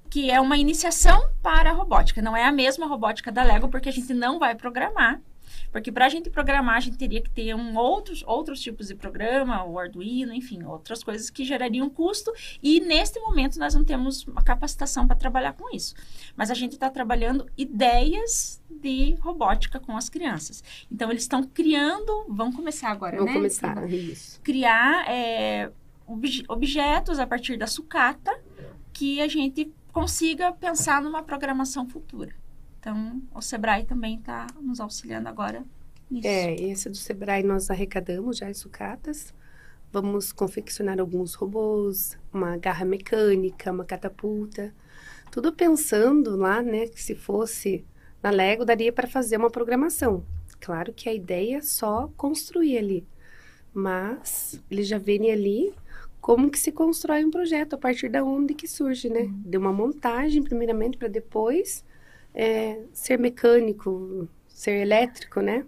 [0.10, 2.20] que é uma iniciação para a robótica.
[2.22, 5.22] Não é a mesma robótica da Lego, porque a gente não vai programar.
[5.72, 8.96] Porque para a gente programar, a gente teria que ter um outros, outros tipos de
[8.96, 12.32] programa, o Arduino, enfim, outras coisas que gerariam custo.
[12.62, 15.94] E neste momento nós não temos uma capacitação para trabalhar com isso.
[16.36, 20.64] Mas a gente está trabalhando ideias de robótica com as crianças.
[20.92, 23.38] Então eles estão criando, vão começar agora, Vamos né?
[23.38, 24.40] começar isso.
[24.42, 25.72] criar é,
[26.08, 28.32] obje- objetos a partir da sucata
[28.92, 32.34] que a gente consiga pensar numa programação futura.
[32.80, 35.66] Então, o Sebrae também está nos auxiliando agora
[36.10, 36.28] nisso.
[36.28, 39.34] É, esse do Sebrae nós arrecadamos já as sucatas.
[39.92, 44.74] Vamos confeccionar alguns robôs, uma garra mecânica, uma catapulta.
[45.32, 47.86] Tudo pensando lá, né, que se fosse
[48.24, 50.24] na Lego daria para fazer uma programação.
[50.60, 53.08] Claro que a ideia é só construir ali.
[53.74, 55.74] Mas eles já verem ali
[56.22, 59.30] como que se constrói um projeto, a partir da onde que surge, né?
[59.46, 61.84] De uma montagem, primeiramente, para depois
[62.42, 65.66] é, ser mecânico, ser elétrico, né?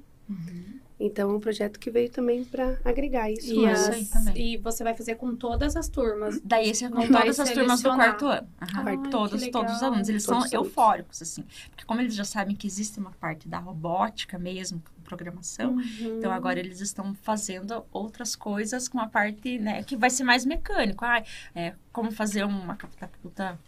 [1.04, 3.48] Então, é um projeto que veio também para agregar isso.
[3.48, 4.54] E, Isso mas- aí também.
[4.54, 6.40] e você vai fazer com todas as turmas.
[6.44, 8.48] Daí esse é com todas as turmas do quarto ano.
[8.62, 10.08] Aham, Ai, todos, todos os alunos.
[10.10, 11.44] Eles Todos são eufóricos, assim.
[11.72, 16.18] Porque como eles já sabem que existe uma parte da robótica mesmo, com programação, Uhum.
[16.20, 20.46] Então agora eles estão fazendo outras coisas com a parte, né, que vai ser mais
[20.46, 21.04] mecânico.
[21.04, 21.24] Ah,
[21.56, 23.60] é, como fazer uma catapulta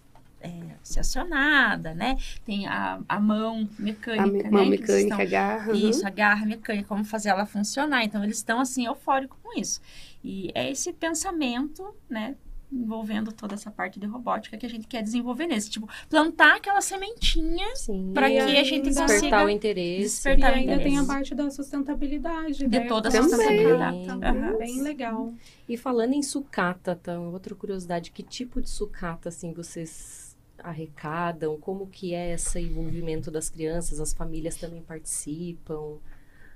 [0.44, 2.18] é, ser acionada, né?
[2.46, 4.50] Tem a, a mão A mecânica, me- né?
[4.52, 5.72] mão mecânica, estão- garra.
[5.72, 5.90] uhum.
[5.90, 8.04] Isso, a garra mecânica, como fazer ela funcionar.
[8.04, 9.82] Então, eles estão, assim, eufóricos com isso.
[10.24, 12.36] E é esse pensamento, né,
[12.72, 15.70] envolvendo toda essa parte de robótica que a gente quer desenvolver nesse.
[15.70, 17.68] Tipo, plantar aquela sementinha
[18.16, 20.02] para que a gente despertar consiga o interesse.
[20.04, 20.90] Despertar e ainda interesse.
[20.90, 22.68] tem a parte da sustentabilidade.
[22.68, 22.88] De né?
[22.88, 23.30] toda a Também.
[23.30, 24.06] sustentabilidade.
[24.08, 24.58] Também, Aham.
[24.58, 25.34] Bem legal.
[25.70, 27.20] E falando em sucata, tá?
[27.20, 30.23] outra curiosidade, que tipo de sucata assim vocês
[30.64, 31.58] arrecadam?
[31.60, 34.00] Como que é esse envolvimento das crianças?
[34.00, 35.98] As famílias também participam?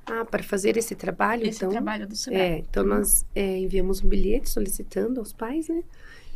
[0.05, 1.69] Ah, para fazer esse trabalho, Esse então.
[1.69, 2.41] trabalho do SEBRAE.
[2.41, 5.83] É, então nós é, enviamos um bilhete solicitando aos pais, né?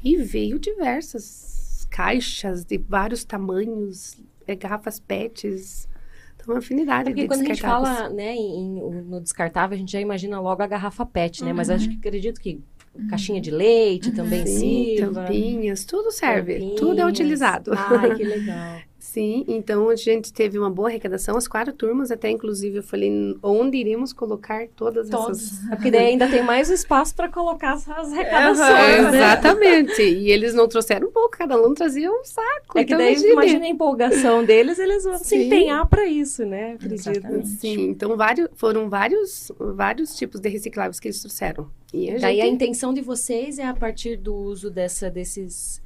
[0.03, 5.87] E veio diversas caixas de vários tamanhos, é, garrafas PETs.
[6.35, 7.97] Então, uma afinidade Porque de quando a gente descartáveis.
[7.97, 11.53] fala né, em- em- no descartável, a gente já imagina logo a garrafa PET, né?
[11.53, 12.59] Mas acho que acredito que
[13.09, 15.21] caixinha de leite também Sim, sirva.
[15.23, 16.79] tampinhas, tudo serve, tampinhas.
[16.79, 17.71] tudo é utilizado.
[17.75, 18.79] Ai, que legal.
[19.03, 23.35] Sim, então a gente teve uma boa arrecadação, as quatro turmas, até inclusive eu falei
[23.41, 25.41] onde iremos colocar todas Todos.
[25.41, 25.67] essas.
[25.71, 29.17] É Porque daí ainda tem mais espaço para colocar as arrecadações, né?
[29.17, 30.01] Exatamente.
[30.03, 32.77] E eles não trouxeram um pouco, cada um trazia um saco.
[32.77, 33.31] É que então, daí, imagine.
[33.33, 35.47] imagina a empolgação deles, eles vão se Sim.
[35.47, 36.73] empenhar para isso, né?
[36.73, 37.43] Acredito.
[37.47, 41.67] Sim, então vários, foram vários, vários tipos de recicláveis que eles trouxeram.
[41.91, 45.81] E a Daí a gente- intenção de vocês é a partir do uso dessa, desses,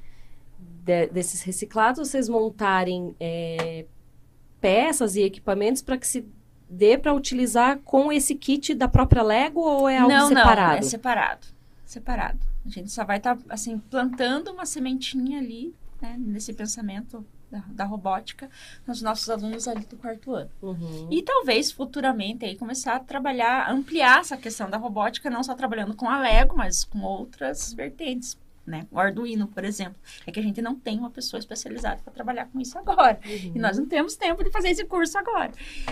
[0.86, 3.86] de- desses reciclados, vocês montarem é,
[4.62, 6.26] peças e equipamentos para que se
[6.69, 10.71] dê para utilizar com esse kit da própria Lego ou é algo não, separado?
[10.71, 11.48] não, é separado.
[11.86, 12.39] Separado.
[12.65, 17.86] A gente só vai estar, assim, plantando uma sementinha ali, né, nesse pensamento da, da
[17.86, 18.50] robótica,
[18.88, 20.50] nos nossos alunos ali do quarto ano.
[20.62, 21.08] Uhum.
[21.12, 25.95] E talvez futuramente aí começar a trabalhar, ampliar essa questão da robótica, não só trabalhando
[25.95, 28.38] com a Lego, mas com outras vertentes.
[28.65, 28.88] Né?
[28.91, 29.95] O Arduino, por exemplo.
[30.25, 33.19] É que a gente não tem uma pessoa especializada para trabalhar com isso agora.
[33.23, 33.51] Uhum.
[33.56, 35.51] E nós não temos tempo de fazer esse curso agora.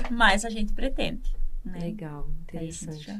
[0.09, 1.21] Mas a gente pretende.
[1.63, 1.79] Né?
[1.79, 3.03] Legal, interessante.
[3.05, 3.19] já-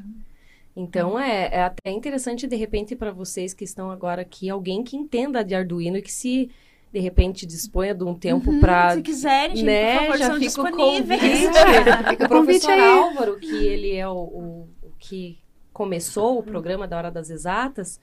[0.76, 4.96] Então é, é até interessante de repente para vocês que estão agora aqui, alguém que
[4.96, 6.50] entenda de Arduino e que se
[6.92, 10.26] de repente disponha de um tempo Uhum, para Se quiserem, gente, né, por favor, já
[10.26, 11.20] são fica o disponíveis.
[11.20, 11.54] convite.
[12.10, 12.80] Fica o professor aí.
[12.80, 15.38] Álvaro, que ele é o, o- o que
[15.72, 18.00] começou o programa da Hora das Exatas,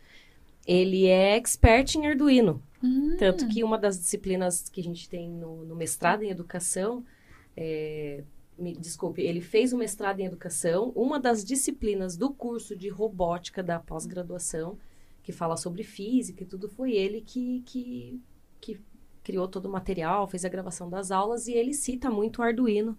[0.65, 2.62] ele é expert em Arduino.
[2.84, 7.06] Hum, Tanto que uma das disciplinas que a gente tem no, no mestrado em educação,
[7.56, 8.24] é,
[8.58, 10.91] me desculpe, ele fez o mestrado em educação.
[10.95, 14.78] Uma das disciplinas do curso de robótica da pós-graduação,
[15.24, 18.19] que fala sobre física e tudo, foi ele que, que,
[18.60, 18.80] que
[19.24, 22.97] criou todo o material, fez a gravação das aulas e ele cita muito o Arduino.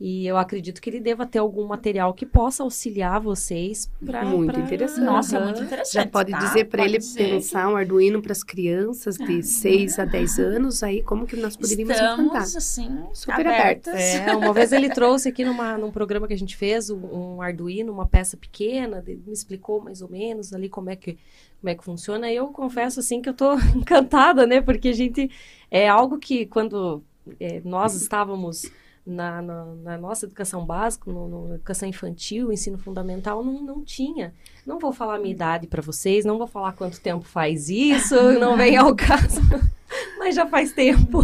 [0.00, 4.24] E eu acredito que ele deva ter algum material que possa auxiliar vocês para.
[4.24, 5.04] Muito interessante.
[5.04, 5.44] Nossa, Aham.
[5.46, 5.94] muito interessante.
[5.94, 6.38] Já pode tá?
[6.38, 10.82] dizer para ele dizer pensar um Arduino para as crianças de 6 a 10 anos,
[10.82, 12.42] aí como que nós poderíamos implantar?
[12.42, 13.94] Estamos, assim, Super abertas.
[13.94, 16.98] É, uma vez ele trouxe aqui numa, num programa que a gente fez, um,
[17.36, 21.16] um Arduino, uma peça pequena, de- me explicou mais ou menos ali como é que,
[21.60, 22.30] como é que funciona.
[22.30, 24.60] E eu confesso, assim, que eu tô encantada, né?
[24.60, 25.30] Porque a gente,
[25.70, 27.00] é algo que quando
[27.38, 28.70] é, nós estávamos
[29.06, 34.32] na, na, na nossa educação básica, no, no educação infantil, ensino fundamental, não, não tinha.
[34.64, 38.14] Não vou falar a minha idade para vocês, não vou falar quanto tempo faz isso,
[38.40, 39.40] não vem ao caso.
[40.18, 41.18] Mas já faz tempo.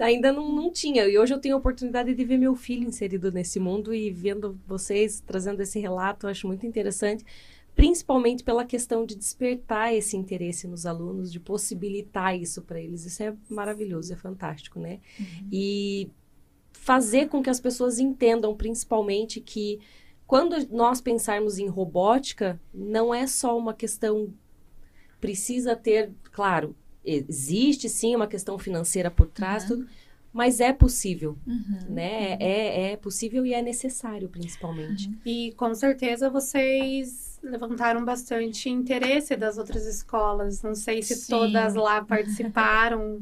[0.00, 1.06] Ainda não, não tinha.
[1.06, 4.58] E hoje eu tenho a oportunidade de ver meu filho inserido nesse mundo e vendo
[4.66, 7.24] vocês trazendo esse relato, eu acho muito interessante.
[7.76, 13.04] Principalmente pela questão de despertar esse interesse nos alunos, de possibilitar isso para eles.
[13.04, 14.98] Isso é maravilhoso, é fantástico, né?
[15.52, 16.10] E
[16.90, 19.78] fazer com que as pessoas entendam, principalmente, que
[20.26, 24.34] quando nós pensarmos em robótica, não é só uma questão.
[25.20, 26.74] Precisa ter, claro,
[27.04, 29.86] existe sim uma questão financeira por trás, tudo,
[30.32, 31.78] mas é possível, Uhum.
[31.90, 32.36] né?
[32.40, 35.08] É, é possível e é necessário, principalmente.
[35.24, 40.60] E com certeza vocês levantaram bastante interesse das outras escolas.
[40.60, 41.30] Não sei se Sim.
[41.30, 43.18] todas lá participaram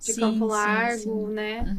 [0.00, 1.32] de Sim, Campo Largo, sim.
[1.34, 1.76] né?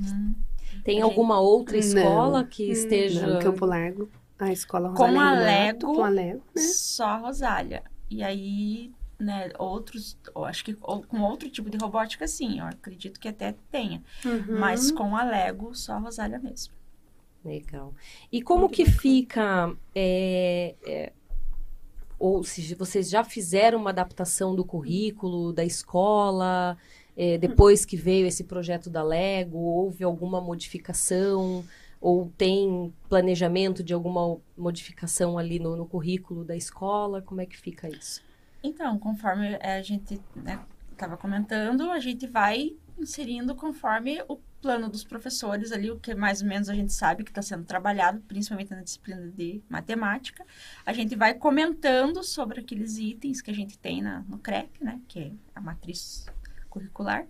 [0.83, 1.79] Tem Gente, alguma outra não.
[1.79, 3.25] escola que esteja.
[3.25, 6.61] Não, Campo Largo, a escola Com Rosália a Renato, Lego, com a Lego, né?
[6.61, 7.83] Só a Rosália.
[8.09, 12.65] E aí, né, outros, eu acho que ou- com outro tipo de robótica, sim, eu
[12.65, 14.03] acredito que até tenha.
[14.25, 14.59] Uhum.
[14.59, 16.73] Mas com a Lego, só a Rosália mesmo.
[17.45, 17.93] Legal.
[18.31, 19.01] E como Muito que bacana.
[19.01, 19.75] fica.
[19.95, 21.13] é, é,
[22.19, 26.77] ou se vocês já fizeram uma adaptação do currículo da escola,
[27.15, 31.63] é, depois que veio esse projeto da Lego, houve alguma modificação?
[32.02, 37.21] Ou tem planejamento de alguma modificação ali no, no currículo da escola?
[37.21, 38.21] Como é que fica isso?
[38.62, 40.19] Então, conforme a gente
[40.91, 46.41] estava comentando, a gente vai inserindo conforme o plano dos professores ali, o que mais
[46.41, 50.45] ou menos a gente sabe que está sendo trabalhado, principalmente na disciplina de matemática.
[50.86, 55.02] A gente vai comentando sobre aqueles itens que a gente tem na, no CREP, né,
[55.08, 56.26] que é a matriz
[56.73, 57.25] curricular,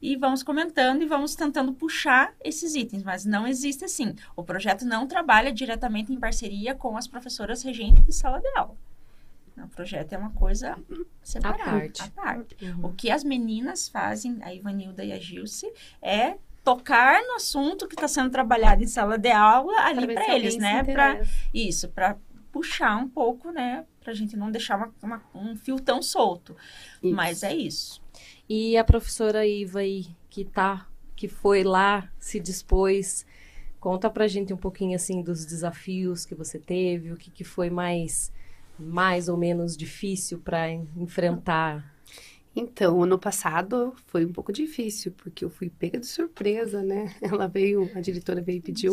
[0.00, 4.14] e vamos comentando e vamos tentando puxar esses itens, mas não existe assim.
[4.36, 8.76] O projeto não trabalha diretamente em parceria com as professoras regentes de sala de aula.
[9.56, 10.76] O projeto é uma coisa
[11.22, 12.02] separada, à parte.
[12.02, 12.56] À parte.
[12.64, 12.86] Uhum.
[12.86, 17.94] O que as meninas fazem, a Ivanilda e a Gilce, é tocar no assunto que
[17.94, 20.80] está sendo trabalhado em sala de aula ali para eles, né?
[20.80, 21.30] Interessa.
[21.54, 22.16] isso, para
[22.50, 23.84] puxar um pouco, né?
[24.00, 26.56] Pra gente não deixar uma- uma- um fio tão solto.
[27.02, 27.14] Isso.
[27.14, 28.01] Mas é isso.
[28.54, 30.86] E a professora Iva aí, que tá,
[31.16, 33.24] que foi lá, se dispôs,
[33.80, 37.70] conta pra gente um pouquinho assim dos desafios que você teve, o que, que foi
[37.70, 38.30] mais
[38.78, 41.91] mais ou menos difícil para enfrentar.
[42.54, 47.14] Então, ano passado foi um pouco difícil, porque eu fui pega de surpresa, né?
[47.22, 48.92] Ela veio, a diretora veio e pediu,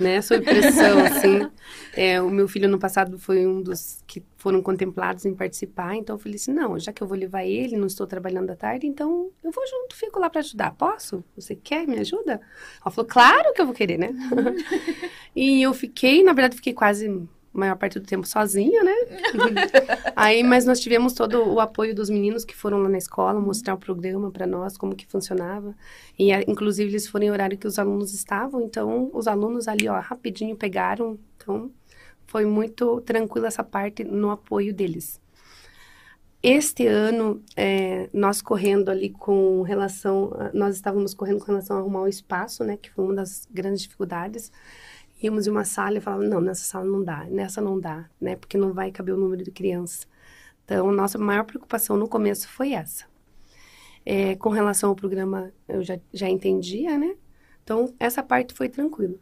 [0.00, 0.22] né?
[0.22, 1.50] Sob pressão, assim.
[1.92, 6.14] É, o meu filho, ano passado, foi um dos que foram contemplados em participar, então
[6.14, 8.86] eu falei assim, não, já que eu vou levar ele, não estou trabalhando à tarde,
[8.86, 10.72] então eu vou junto, fico lá para ajudar.
[10.76, 11.24] Posso?
[11.34, 11.86] Você quer?
[11.88, 12.40] Me ajuda?
[12.80, 14.14] Ela falou, claro que eu vou querer, né?
[15.34, 17.08] e eu fiquei, na verdade, fiquei quase
[17.52, 18.92] maior parte do tempo sozinha, né?
[20.14, 23.74] Aí, mas nós tivemos todo o apoio dos meninos que foram lá na escola mostrar
[23.74, 25.74] o programa para nós, como que funcionava.
[26.18, 29.88] E, a- inclusive, eles foram em horário que os alunos estavam, então, os alunos ali,
[29.88, 31.18] ó, rapidinho pegaram.
[31.36, 31.70] Então,
[32.26, 35.20] foi muito tranquila essa parte no apoio deles.
[36.40, 42.02] Este ano, é, nós correndo ali com relação, nós estávamos correndo com relação a arrumar
[42.02, 44.52] o espaço, né, que foi uma das grandes dificuldades.
[45.20, 48.36] Íamos em uma sala e falávamos, não, nessa sala não dá, nessa não dá, né,
[48.36, 50.06] porque não vai caber o número de crianças.
[50.64, 53.06] Então, nossa maior preocupação no começo foi essa.
[54.04, 57.16] É, com relação ao programa, eu já, já entendia, né?
[57.64, 59.16] Então, essa parte foi tranquila.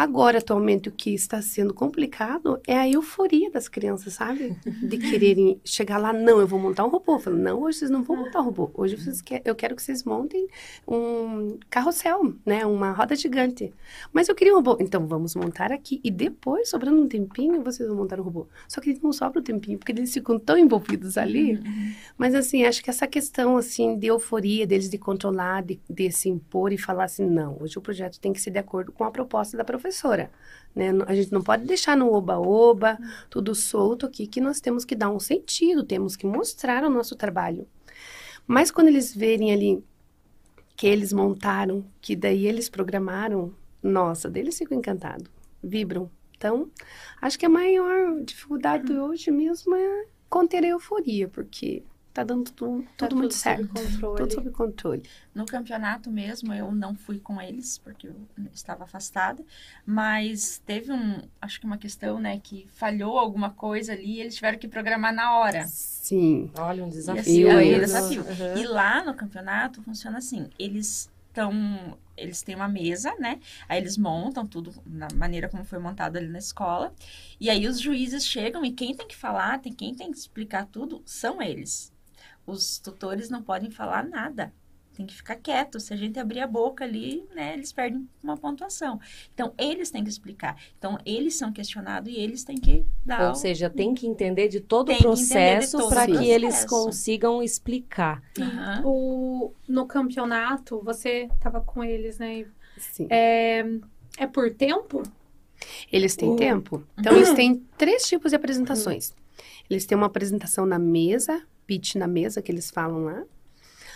[0.00, 4.56] Agora, atualmente, o que está sendo complicado é a euforia das crianças, sabe?
[4.64, 7.16] De quererem chegar lá, não, eu vou montar um robô.
[7.16, 8.70] Eu falo, não, hoje vocês não vão montar um robô.
[8.72, 10.48] Hoje vocês quer, eu quero que vocês montem
[10.88, 12.64] um carrossel, né?
[12.64, 13.74] Uma roda gigante.
[14.10, 14.78] Mas eu queria um robô.
[14.80, 16.00] Então, vamos montar aqui.
[16.02, 18.48] E depois, sobrando um tempinho, vocês vão montar um robô.
[18.66, 21.60] Só que não sobra o tempinho, porque eles ficam tão envolvidos ali.
[22.16, 26.30] Mas, assim, acho que essa questão, assim, de euforia deles de controlar, de, de se
[26.30, 29.10] impor e falar assim, não, hoje o projeto tem que ser de acordo com a
[29.10, 29.89] proposta da professora,
[30.74, 30.92] né?
[30.92, 32.98] Não- A gente não pode deixar no oba-oba,
[33.28, 37.16] tudo solto aqui, que nós temos que dar um sentido, temos que mostrar o nosso
[37.16, 37.66] trabalho.
[38.46, 39.84] Mas quando eles verem ali
[40.76, 45.28] que eles montaram, que daí eles programaram, nossa, daí eles ficam encantados,
[45.62, 46.10] vibram.
[46.36, 46.70] Então,
[47.20, 52.82] acho que a maior dificuldade hoje mesmo é conter a euforia, porque tá dando tudo,
[52.96, 53.66] Tá tudo muito certo.
[53.68, 54.16] controle.
[54.18, 55.02] Tudo sob controle.
[55.34, 58.14] No campeonato mesmo, eu não fui com eles, porque eu
[58.52, 59.44] estava afastada.
[59.86, 64.34] Mas teve um, acho que uma questão, né, que falhou alguma coisa ali e eles
[64.34, 65.66] tiveram que programar na hora.
[65.66, 66.50] Sim.
[66.58, 67.86] Olha, um E desafio assim, aí, é um né?
[67.86, 68.20] desafio.
[68.22, 68.58] Aham.
[68.58, 73.38] E lá no campeonato funciona assim, eles estão, eles têm uma mesa, né?
[73.68, 76.92] Aí eles montam tudo na maneira como foi montado ali na escola.
[77.38, 80.66] E aí os juízes chegam e quem tem que falar, tem quem tem que explicar
[80.66, 81.92] tudo, são eles.
[82.46, 84.52] Os tutores não podem falar nada.
[84.96, 85.78] Tem que ficar quieto.
[85.80, 89.00] Se a gente abrir a boca ali, né, eles perdem uma pontuação.
[89.32, 90.60] Então, eles têm que explicar.
[90.78, 94.48] Então, eles são questionados e eles têm que dar Ou o- seja, tem que entender
[94.48, 98.22] de todo Tem o processo para que eles consigam explicar.
[98.38, 98.82] Aham.
[98.84, 102.44] O, no campeonato, você tava com eles, né?
[102.76, 103.06] Sim.
[103.08, 103.64] É,
[104.18, 105.02] é por tempo?
[105.90, 106.82] Eles têm O- tempo.
[106.98, 109.14] Então, eles têm três tipos de apresentações.
[109.70, 113.22] Eles têm uma apresentação na mesa, pitch na mesa, que eles falam lá.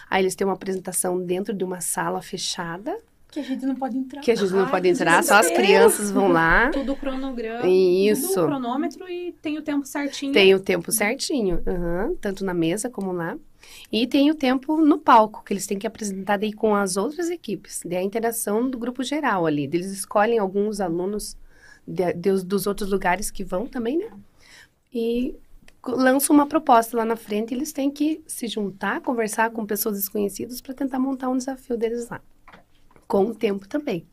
[0.09, 2.97] Aí, eles têm uma apresentação dentro de uma sala fechada,
[3.33, 4.21] Que a gente não pode entrar.
[4.21, 6.71] que a gente não Ai, pode entrar, só as crianças vão lá.
[6.71, 7.67] Tudo cronograma.
[7.69, 8.35] Isso.
[8.35, 10.33] Tudo cronômetro e tem o tempo certinho.
[10.33, 13.37] Tem o tempo certinho, aham, tanto na mesa como lá.
[13.91, 17.29] E tem o tempo no palco, que eles têm que apresentar daí com as outras
[17.31, 17.81] equipes.
[17.85, 19.65] Daí a interação do grupo geral ali.
[19.65, 21.37] Eles escolhem alguns alunos
[21.89, 24.11] de- de- dos outros lugares que vão também, né?
[24.93, 25.35] E
[25.87, 29.97] lançam uma proposta lá na frente e eles têm que se juntar, conversar com pessoas
[29.97, 32.21] desconhecidas para tentar montar um desafio deles lá.
[33.07, 34.07] Com o tempo também.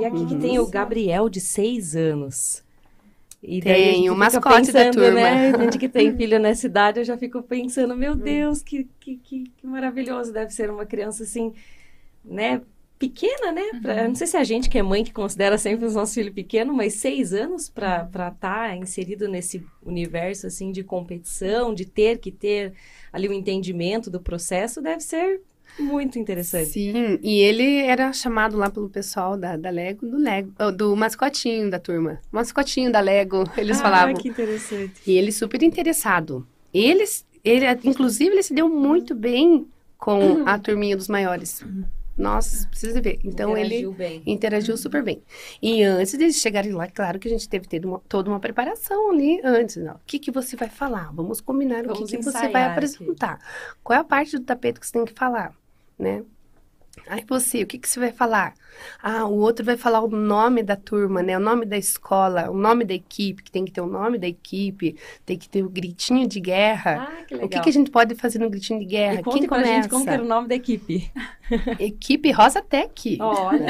[0.00, 2.64] E aqui que tem o Gabriel, de seis anos.
[3.42, 5.20] E Tem, o mascote da pensando, turma.
[5.20, 5.50] Né?
[5.54, 9.16] A gente que tem filho nessa idade, eu já fico pensando, meu Deus, que, que,
[9.18, 11.52] que, que maravilhoso deve ser uma criança assim,
[12.24, 12.62] né?
[12.98, 13.62] Pequena, né?
[13.82, 16.14] Pra- não sei se é a gente que é mãe que considera sempre os nossos
[16.14, 21.84] filhos pequenos, mas seis anos para estar tá inserido nesse universo assim de competição, de
[21.84, 22.72] ter que ter
[23.12, 25.42] ali o entendimento do processo, deve ser
[25.78, 26.70] Muito interessante.
[26.70, 30.96] Sim, e ele era chamado lá pelo pessoal da, da Lego, do Lego, oh, do
[30.96, 32.18] mascotinho da turma.
[32.32, 34.14] Mascotinho da Lego, eles ah, falavam.
[34.14, 35.02] que interessante.
[35.06, 36.46] E ele super interessado.
[36.72, 39.66] Eles, ele, inclusive, ele se deu muito bem
[39.98, 41.62] com a turminha dos maiores.
[42.16, 43.18] Nossa, precisa ver.
[43.22, 44.22] Então Interagiu ele bem.
[44.26, 45.22] interagiu super bem.
[45.60, 49.40] E antes deles chegarem lá, claro que a gente teve uma, toda uma preparação ali
[49.44, 49.76] antes.
[49.76, 49.94] Não.
[49.96, 51.12] O que, que você vai falar?
[51.12, 52.72] Vamos combinar o Vamos que, que você vai aqui.
[52.72, 53.38] apresentar.
[53.84, 55.54] Qual é a parte do tapete que você tem que falar,
[55.98, 56.24] né?
[57.08, 58.54] Aí você, o que, que você vai falar?
[59.02, 61.36] Ah, o outro vai falar o nome da turma, né?
[61.36, 64.26] O nome da escola, o nome da equipe, que tem que ter o nome da
[64.26, 67.08] equipe, tem que ter o gritinho de guerra.
[67.08, 67.48] Ah, que O legal.
[67.48, 69.20] que, que a gente pode fazer no gritinho de guerra?
[69.20, 69.74] E conte Quem pra começa?
[69.74, 71.10] gente como que era o nome da equipe.
[71.78, 73.18] Equipe Rosa Tech.
[73.20, 73.66] Olha.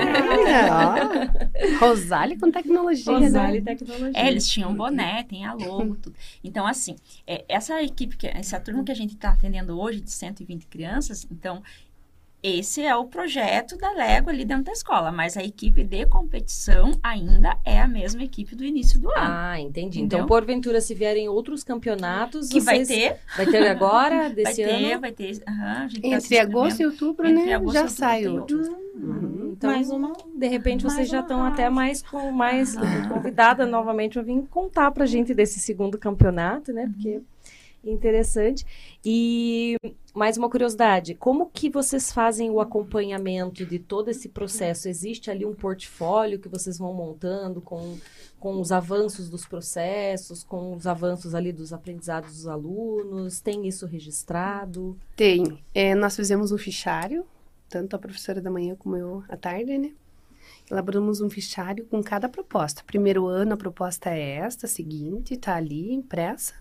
[1.81, 1.87] Ó.
[1.87, 3.75] Rosália com tecnologia, Rosália e né?
[3.77, 4.13] Tecnologia.
[4.15, 6.17] É, eles tinham boné, tem a logo, tudo.
[6.43, 10.11] Então, assim, é, essa equipe, que, essa turma que a gente está atendendo hoje, de
[10.11, 11.63] 120 crianças, então,
[12.47, 16.93] esse é o projeto da Lego ali dentro da escola, mas a equipe de competição
[17.03, 19.19] ainda é a mesma equipe do início do ano.
[19.19, 20.01] Ah, entendi.
[20.01, 24.93] Então, porventura, se vierem outros campeonatos, que vai ter, Vai ter agora, vai desse ter,
[24.93, 25.01] ano?
[25.01, 25.43] vai ter.
[25.49, 27.55] aham, a gente tá Entre agosto e outubro, Entre né?
[27.55, 28.59] agosto já outubro sai outro.
[28.95, 29.53] Uhum.
[29.57, 30.13] Então, Mais uma.
[30.35, 33.09] de repente, Mais vocês já estão até mais com mais Aham.
[33.09, 36.87] convidada novamente para vir contar pra gente desse segundo campeonato, né?
[36.93, 37.21] Porque é
[37.91, 38.65] interessante.
[39.05, 39.77] E
[40.15, 44.89] mais uma curiosidade, como que vocês fazem o acompanhamento de todo esse processo?
[44.89, 47.99] Existe ali um portfólio que vocês vão montando com,
[48.41, 53.41] com os avanços dos processos, com os avanços ali dos aprendizados dos alunos?
[53.41, 54.97] Tem isso registrado?
[55.15, 55.63] Tem.
[55.75, 57.27] É, nós fizemos um fichário,
[57.69, 59.93] tanto a professora da manhã como eu à tarde, né?
[60.71, 62.83] Elaboramos um fichário com cada proposta.
[62.85, 66.55] Primeiro ano, a proposta é esta, a seguinte, tá ali impressa.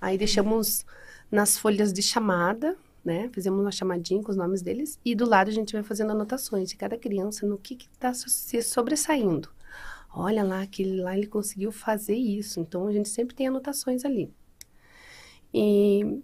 [0.00, 0.84] Aí deixamos
[1.30, 3.30] nas folhas de chamada, né?
[3.32, 4.98] Fizemos uma chamadinha com os nomes deles.
[5.04, 8.62] E do lado a gente vai fazendo anotações de cada criança no que está se
[8.62, 9.48] sobressaindo.
[10.14, 12.58] Olha lá, aquele lá ele conseguiu fazer isso.
[12.60, 14.32] Então a gente sempre tem anotações ali.
[15.52, 16.22] E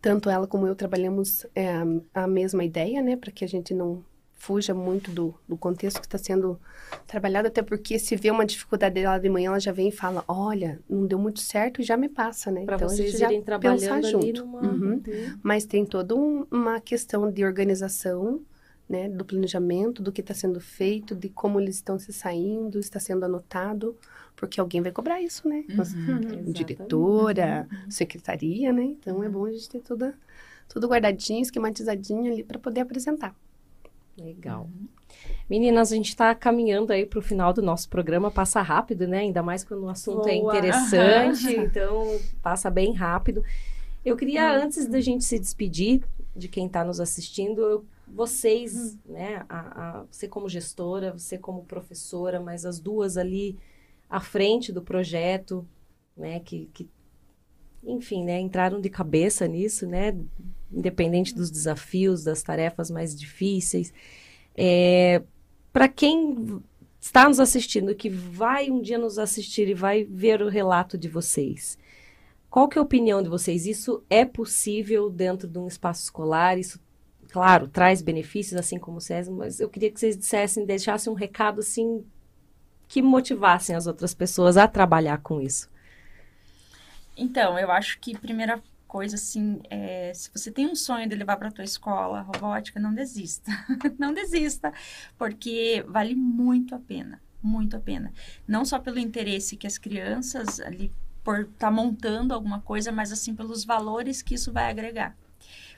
[0.00, 1.74] tanto ela como eu trabalhamos é,
[2.12, 4.04] a, mesma ideia, né, para que a gente não
[4.42, 6.58] fuja muito do, do contexto que está sendo
[7.06, 10.24] trabalhado, até porque se vê uma dificuldade dela de manhã, ela já vem e fala,
[10.26, 12.64] olha, não deu muito certo e já me passa, né?
[12.64, 14.44] Para então a vocês gente já irem trabalhando junto.
[14.44, 14.60] numa...
[14.60, 15.00] Uhum.
[15.44, 18.40] Mas tem toda um- uma questão de organização,
[18.88, 22.98] né, do planejamento, do que está sendo feito, de como eles estão se saindo, está
[22.98, 23.96] sendo anotado,
[24.34, 25.62] porque alguém vai cobrar isso, né?
[25.68, 26.52] Nossa, Exatamente.
[26.52, 28.82] diretora, secretaria, né?
[28.82, 30.12] Então é bom a gente ter tudo,
[30.68, 33.36] tudo guardadinho, esquematizadinho ali para poder apresentar.
[34.16, 34.68] Legal.
[35.48, 38.30] Meninas, a gente está caminhando aí para o final do nosso programa.
[38.30, 39.18] Passa rápido, né?
[39.18, 40.56] Ainda mais quando o assunto é Boa.
[40.56, 41.54] interessante.
[41.56, 43.42] Então, passa bem rápido.
[44.04, 46.02] Eu queria, antes da gente se despedir
[46.34, 49.44] de quem está nos assistindo, eu- vocês, né?
[49.48, 53.56] A, a- você como gestora, você como professora, mas as duas ali
[54.10, 55.66] à frente do projeto,
[56.16, 56.40] né?
[56.40, 56.88] Que, que
[57.84, 58.38] enfim, né?
[58.38, 60.14] Entraram de cabeça nisso, né?
[60.72, 63.92] Independente dos desafios, das tarefas mais difíceis.
[64.54, 65.22] É,
[65.72, 66.62] para quem
[67.00, 71.08] está nos assistindo, que vai um dia nos assistir e vai ver o relato de
[71.08, 71.78] vocês,
[72.48, 73.66] qual que é a opinião de vocês?
[73.66, 76.58] Isso é possível dentro de um espaço escolar?
[76.58, 76.78] Isso,
[77.30, 81.16] claro, traz benefícios, assim como o César, mas eu queria que vocês dissessem, deixassem um
[81.16, 82.04] recado, assim,
[82.86, 85.70] que motivassem as outras pessoas a trabalhar com isso.
[87.16, 88.62] Então, eu acho que primeira
[88.92, 92.92] coisa assim, é, se você tem um sonho de levar para tua escola robótica, não
[92.92, 93.50] desista.
[93.98, 94.70] não desista,
[95.16, 98.12] porque vale muito a pena, muito a pena.
[98.46, 100.92] Não só pelo interesse que as crianças ali
[101.24, 105.16] por estar montando alguma coisa, mas assim pelos valores que isso vai agregar.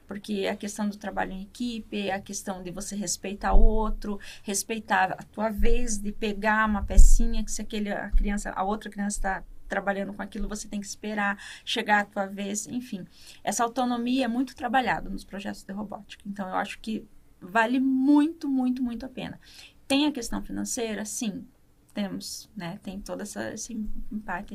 [0.09, 5.13] Porque a questão do trabalho em equipe, a questão de você respeitar o outro, respeitar
[5.13, 9.19] a tua vez de pegar uma pecinha que se aquele, a criança, a outra criança
[9.19, 9.45] está
[9.75, 13.05] trabalhando com aquilo, você tem que esperar chegar a tua vez, enfim.
[13.43, 16.23] Essa autonomia é muito trabalhada nos projetos de robótica.
[16.25, 17.05] Então, eu acho que
[17.41, 19.41] vale muito, muito, muito a pena.
[19.89, 21.05] Tem a questão financeira?
[21.05, 21.45] Sim,
[21.93, 22.79] temos, né?
[22.85, 23.73] Tem todo essa, esse
[24.13, 24.55] impacto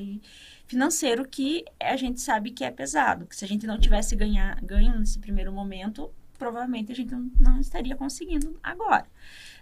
[0.65, 4.59] financeiro que a gente sabe que é pesado, que se a gente não tivesse ganhar,
[4.61, 9.05] ganho nesse primeiro momento, provavelmente a gente não, não estaria conseguindo agora,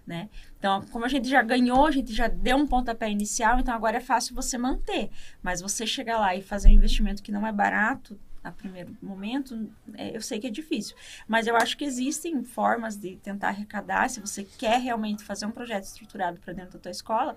[0.08, 0.30] né?
[0.58, 3.98] Então, como a gente já ganhou, a gente já deu um pontapé inicial, então agora
[3.98, 5.10] é fácil você manter.
[5.44, 9.70] Mas você chegar lá e fazer um investimento que não é barato a primeiro momento,
[9.96, 10.96] é, eu sei que é difícil.
[11.28, 14.10] Mas eu acho que existem formas de tentar arrecadar.
[14.10, 17.36] Se você quer realmente fazer um projeto estruturado para dentro da tua escola,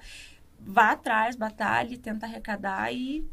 [0.61, 3.27] vá atrás, batalhe, tenta arrecadar e,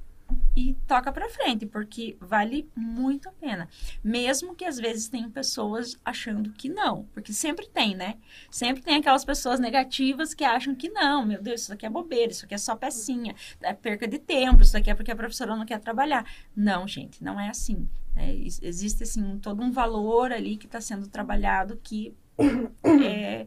[0.55, 3.69] e toca para frente, porque vale muito a pena.
[4.03, 8.15] Mesmo que às vezes tenham pessoas achando que não, porque sempre tem, né?
[8.49, 12.31] Sempre tem aquelas pessoas negativas que acham que não, meu Deus, isso aqui é bobeira,
[12.31, 15.55] isso aqui é só pecinha, é perca de tempo, isso aqui é porque a professora
[15.55, 16.25] não quer trabalhar.
[16.55, 17.87] Não, gente, não é assim.
[18.15, 22.15] É, existe assim todo um valor ali que está sendo trabalhado que
[23.05, 23.45] é,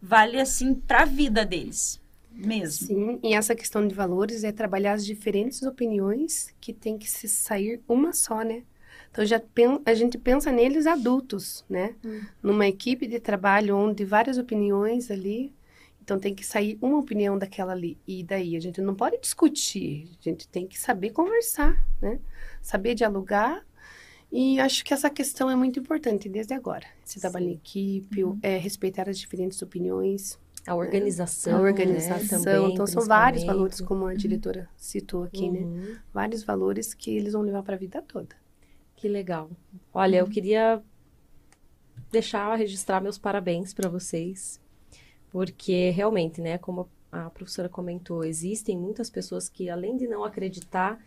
[0.00, 2.03] vale assim para a vida deles
[2.34, 2.86] mesmo.
[2.86, 7.28] Sim, e essa questão de valores é trabalhar as diferentes opiniões que tem que se
[7.28, 8.64] sair uma só, né?
[9.10, 9.40] Então já
[9.86, 11.94] a gente pensa neles adultos, né?
[12.04, 12.20] Hum.
[12.42, 15.54] Numa equipe de trabalho onde várias opiniões ali,
[16.02, 17.96] então tem que sair uma opinião daquela ali.
[18.06, 22.18] E daí a gente não pode discutir, a gente tem que saber conversar, né?
[22.60, 23.64] Saber dialogar.
[24.32, 26.84] E acho que essa questão é muito importante desde agora.
[27.06, 28.36] Esse trabalho em equipe, uhum.
[28.42, 31.58] é, respeitar as diferentes opiniões, a organização.
[31.58, 32.38] A organização.
[32.38, 34.16] Né, também, então, são vários valores, como a uhum.
[34.16, 35.60] diretora citou aqui, né?
[35.60, 35.70] uhum.
[35.70, 36.00] né?
[36.12, 38.34] Vários valores que eles vão levar para a vida toda.
[38.96, 39.50] Que legal.
[39.92, 40.28] Olha, uhum.
[40.28, 40.82] eu queria
[42.10, 44.60] deixar registrar meus parabéns para vocês,
[45.30, 50.98] porque realmente, né, como a professora comentou, existem muitas pessoas que, além de não acreditar,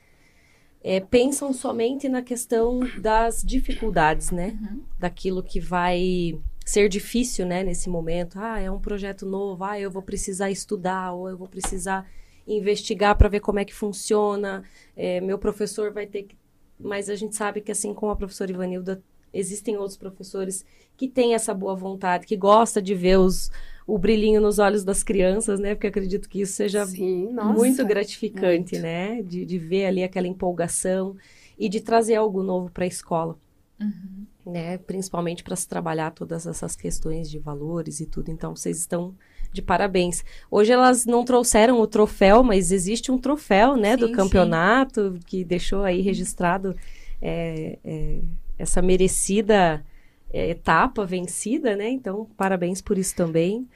[0.83, 4.57] é, pensam somente na questão das dificuldades, né?
[4.61, 4.83] Uhum.
[4.99, 6.39] Daquilo que vai
[6.69, 8.37] ser difícil, né, nesse momento.
[8.39, 12.09] Ah, é um projeto novo, ah, eu vou precisar estudar, ou eu vou precisar
[12.45, 14.63] investigar para ver como é que funciona.
[14.95, 16.35] É, meu professor vai ter que.
[16.79, 19.01] Mas a gente sabe que, assim como a professora Ivanilda,
[19.33, 20.65] existem outros professores
[20.95, 23.49] que têm essa boa vontade, que gosta de ver os,
[23.85, 25.73] o brilhinho nos olhos das crianças, né?
[25.73, 28.83] Porque acredito que isso seja Sim, muito gratificante, muito.
[28.83, 29.21] né?
[29.23, 31.15] De, de ver ali aquela empolgação
[31.57, 33.37] e de trazer algo novo para a escola.
[33.79, 34.77] Uhum né?
[34.77, 38.31] Principalmente para se trabalhar todas essas questões de valores e tudo.
[38.31, 39.13] Então, vocês estão
[39.51, 40.23] de parabéns.
[40.49, 45.19] Hoje elas não trouxeram o troféu, mas existe um troféu, né, sim, do campeonato sim.
[45.25, 46.75] que deixou aí registrado
[47.21, 48.19] é, é,
[48.57, 49.83] essa merecida
[50.31, 51.89] é, etapa vencida, né?
[51.89, 53.67] Então, parabéns por isso também.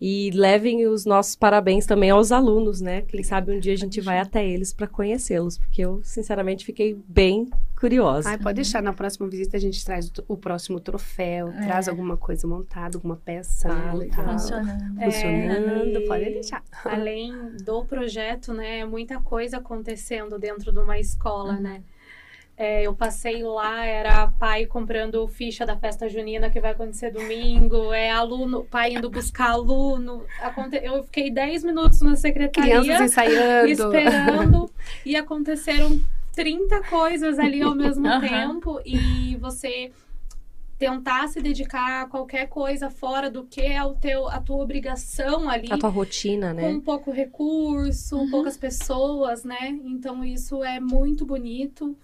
[0.00, 3.02] E levem os nossos parabéns também aos alunos, né?
[3.02, 6.98] Quem sabe um dia a gente vai até eles para conhecê-los, porque eu, sinceramente, fiquei
[7.06, 7.50] bem
[7.80, 8.28] curiosa.
[8.28, 11.62] Ai, pode deixar, na próxima visita a gente traz o, o próximo troféu, é.
[11.62, 15.00] traz alguma coisa montada, alguma peça ah, funcionando.
[15.02, 16.62] Funcionando, é, pode deixar.
[16.84, 21.60] Além do projeto, né, muita coisa acontecendo dentro de uma escola, uhum.
[21.60, 21.82] né?
[22.62, 27.90] É, eu passei lá, era pai comprando ficha da festa junina que vai acontecer domingo,
[27.90, 30.26] é aluno, pai indo buscar aluno.
[30.42, 30.76] Aconte...
[30.76, 32.78] Eu fiquei 10 minutos na secretaria.
[32.82, 33.66] Crianças ensaiando.
[33.66, 34.70] Esperando.
[35.06, 35.98] e aconteceram
[36.34, 38.20] 30 coisas ali ao mesmo uhum.
[38.20, 38.80] tempo.
[38.84, 39.92] E você
[40.78, 45.48] tentar se dedicar a qualquer coisa fora do que é o teu, a tua obrigação
[45.48, 45.70] ali.
[45.70, 46.62] A tua rotina, né?
[46.62, 48.30] Com pouco recurso, uhum.
[48.30, 49.78] poucas pessoas, né?
[49.84, 51.94] Então isso é muito bonito.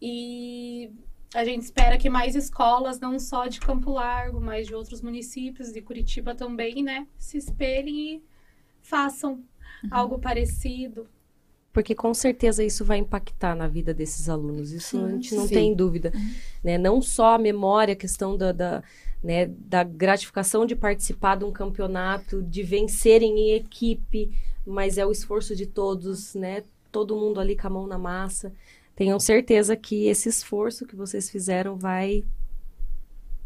[0.00, 0.92] E
[1.34, 5.72] a gente espera que mais escolas, não só de Campo Largo, mas de outros municípios,
[5.72, 8.22] de Curitiba também, né, se espelhem e
[8.80, 9.90] façam uhum.
[9.90, 11.08] algo parecido.
[11.72, 15.46] Porque com certeza isso vai impactar na vida desses alunos, isso sim, a gente não
[15.46, 15.54] sim.
[15.54, 16.10] tem dúvida.
[16.14, 16.34] Uhum.
[16.64, 16.78] Né?
[16.78, 18.82] Não só a memória, a questão da, da,
[19.22, 24.30] né, da gratificação de participar de um campeonato, de vencerem em equipe,
[24.66, 26.64] mas é o esforço de todos, né?
[26.90, 28.52] Todo mundo ali com a mão na massa
[29.00, 32.22] tenham certeza que esse esforço que vocês fizeram vai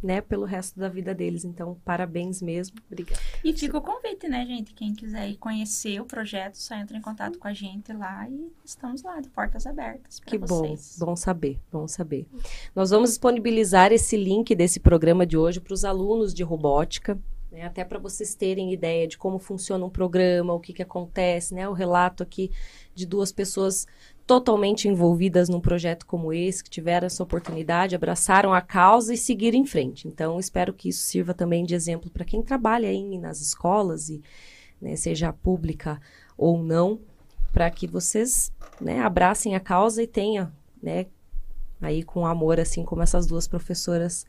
[0.05, 1.45] né, pelo resto da vida deles.
[1.45, 2.77] Então, parabéns mesmo.
[2.87, 3.19] Obrigada.
[3.43, 4.75] E fica o convite, né, gente?
[4.75, 8.53] Quem quiser ir conhecer o projeto, só entra em contato com a gente lá e
[8.63, 10.97] estamos lá, de portas abertas Que vocês.
[10.99, 12.27] bom, bom saber, bom saber.
[12.75, 17.19] Nós vamos disponibilizar esse link desse programa de hoje para os alunos de robótica.
[17.51, 21.55] Né, até para vocês terem ideia de como funciona um programa, o que, que acontece,
[21.55, 21.69] né?
[21.69, 22.51] O relato aqui
[22.93, 23.87] de duas pessoas
[24.27, 29.59] totalmente envolvidas num projeto como esse, que tiveram essa oportunidade, abraçaram a causa e seguiram
[29.59, 30.09] em frente.
[30.09, 34.23] Então, espero que isso sirva também de exemplo para quem trabalha aí nas escolas, e
[34.81, 36.01] né, seja pública
[36.39, 37.01] ou não,
[37.53, 38.51] para que vocês
[38.81, 40.51] né, abracem a causa e tenham,
[40.83, 41.07] né,
[41.81, 44.27] aí com amor, assim como essas duas professoras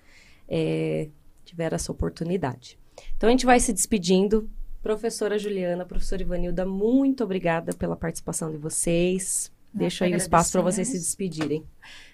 [0.47, 1.07] é,
[1.45, 2.77] tiveram essa oportunidade.
[3.15, 4.49] Então, a gente vai se despedindo.
[4.83, 10.61] Professora Juliana, professora Ivanilda, muito obrigada pela participação de vocês, Deixo aí o espaço para
[10.61, 11.65] vocês se despedirem.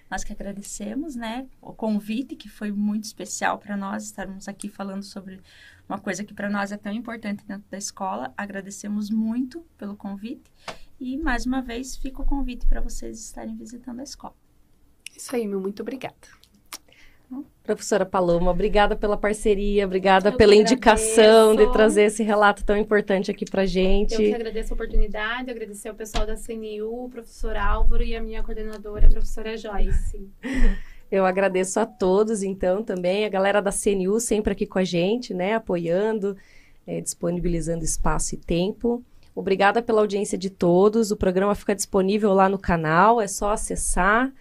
[0.09, 5.03] Nós que agradecemos, né, o convite que foi muito especial para nós estarmos aqui falando
[5.03, 5.39] sobre
[5.87, 8.33] uma coisa que para nós é tão importante dentro da escola.
[8.35, 10.51] Agradecemos muito pelo convite
[10.99, 14.35] e mais uma vez fica o convite para vocês estarem visitando a escola.
[15.15, 16.40] Isso aí, meu muito obrigada.
[17.63, 23.29] Professora Paloma, obrigada pela parceria, obrigada Eu pela indicação de trazer esse relato tão importante
[23.29, 24.13] aqui pra gente.
[24.13, 28.21] Eu que agradeço a oportunidade, agradecer ao pessoal da CNU, o professor Álvaro e a
[28.21, 30.29] minha coordenadora, a professora Joyce.
[31.11, 35.33] Eu agradeço a todos, então, também, a galera da CNU sempre aqui com a gente,
[35.33, 36.37] né, apoiando,
[36.87, 39.03] eh, disponibilizando espaço e tempo.
[39.35, 41.11] Obrigada pela audiência de todos.
[41.11, 44.31] O programa fica disponível lá no canal, é só acessar,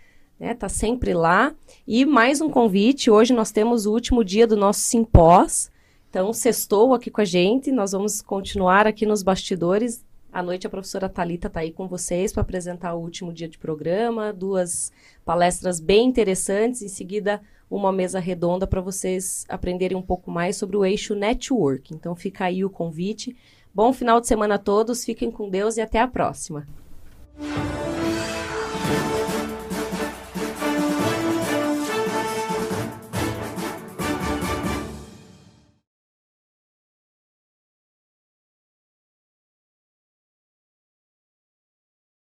[0.41, 1.55] né, tá sempre lá.
[1.87, 5.71] E mais um convite, hoje nós temos o último dia do nosso simpós.
[6.09, 10.03] Então, sextou aqui com a gente, nós vamos continuar aqui nos bastidores.
[10.33, 13.59] À noite a professora Talita está aí com vocês para apresentar o último dia de
[13.59, 14.93] programa, duas
[15.25, 20.77] palestras bem interessantes, em seguida uma mesa redonda para vocês aprenderem um pouco mais sobre
[20.77, 21.95] o eixo network.
[21.95, 23.37] Então fica aí o convite.
[23.73, 26.67] Bom final de semana a todos, fiquem com Deus e até a próxima.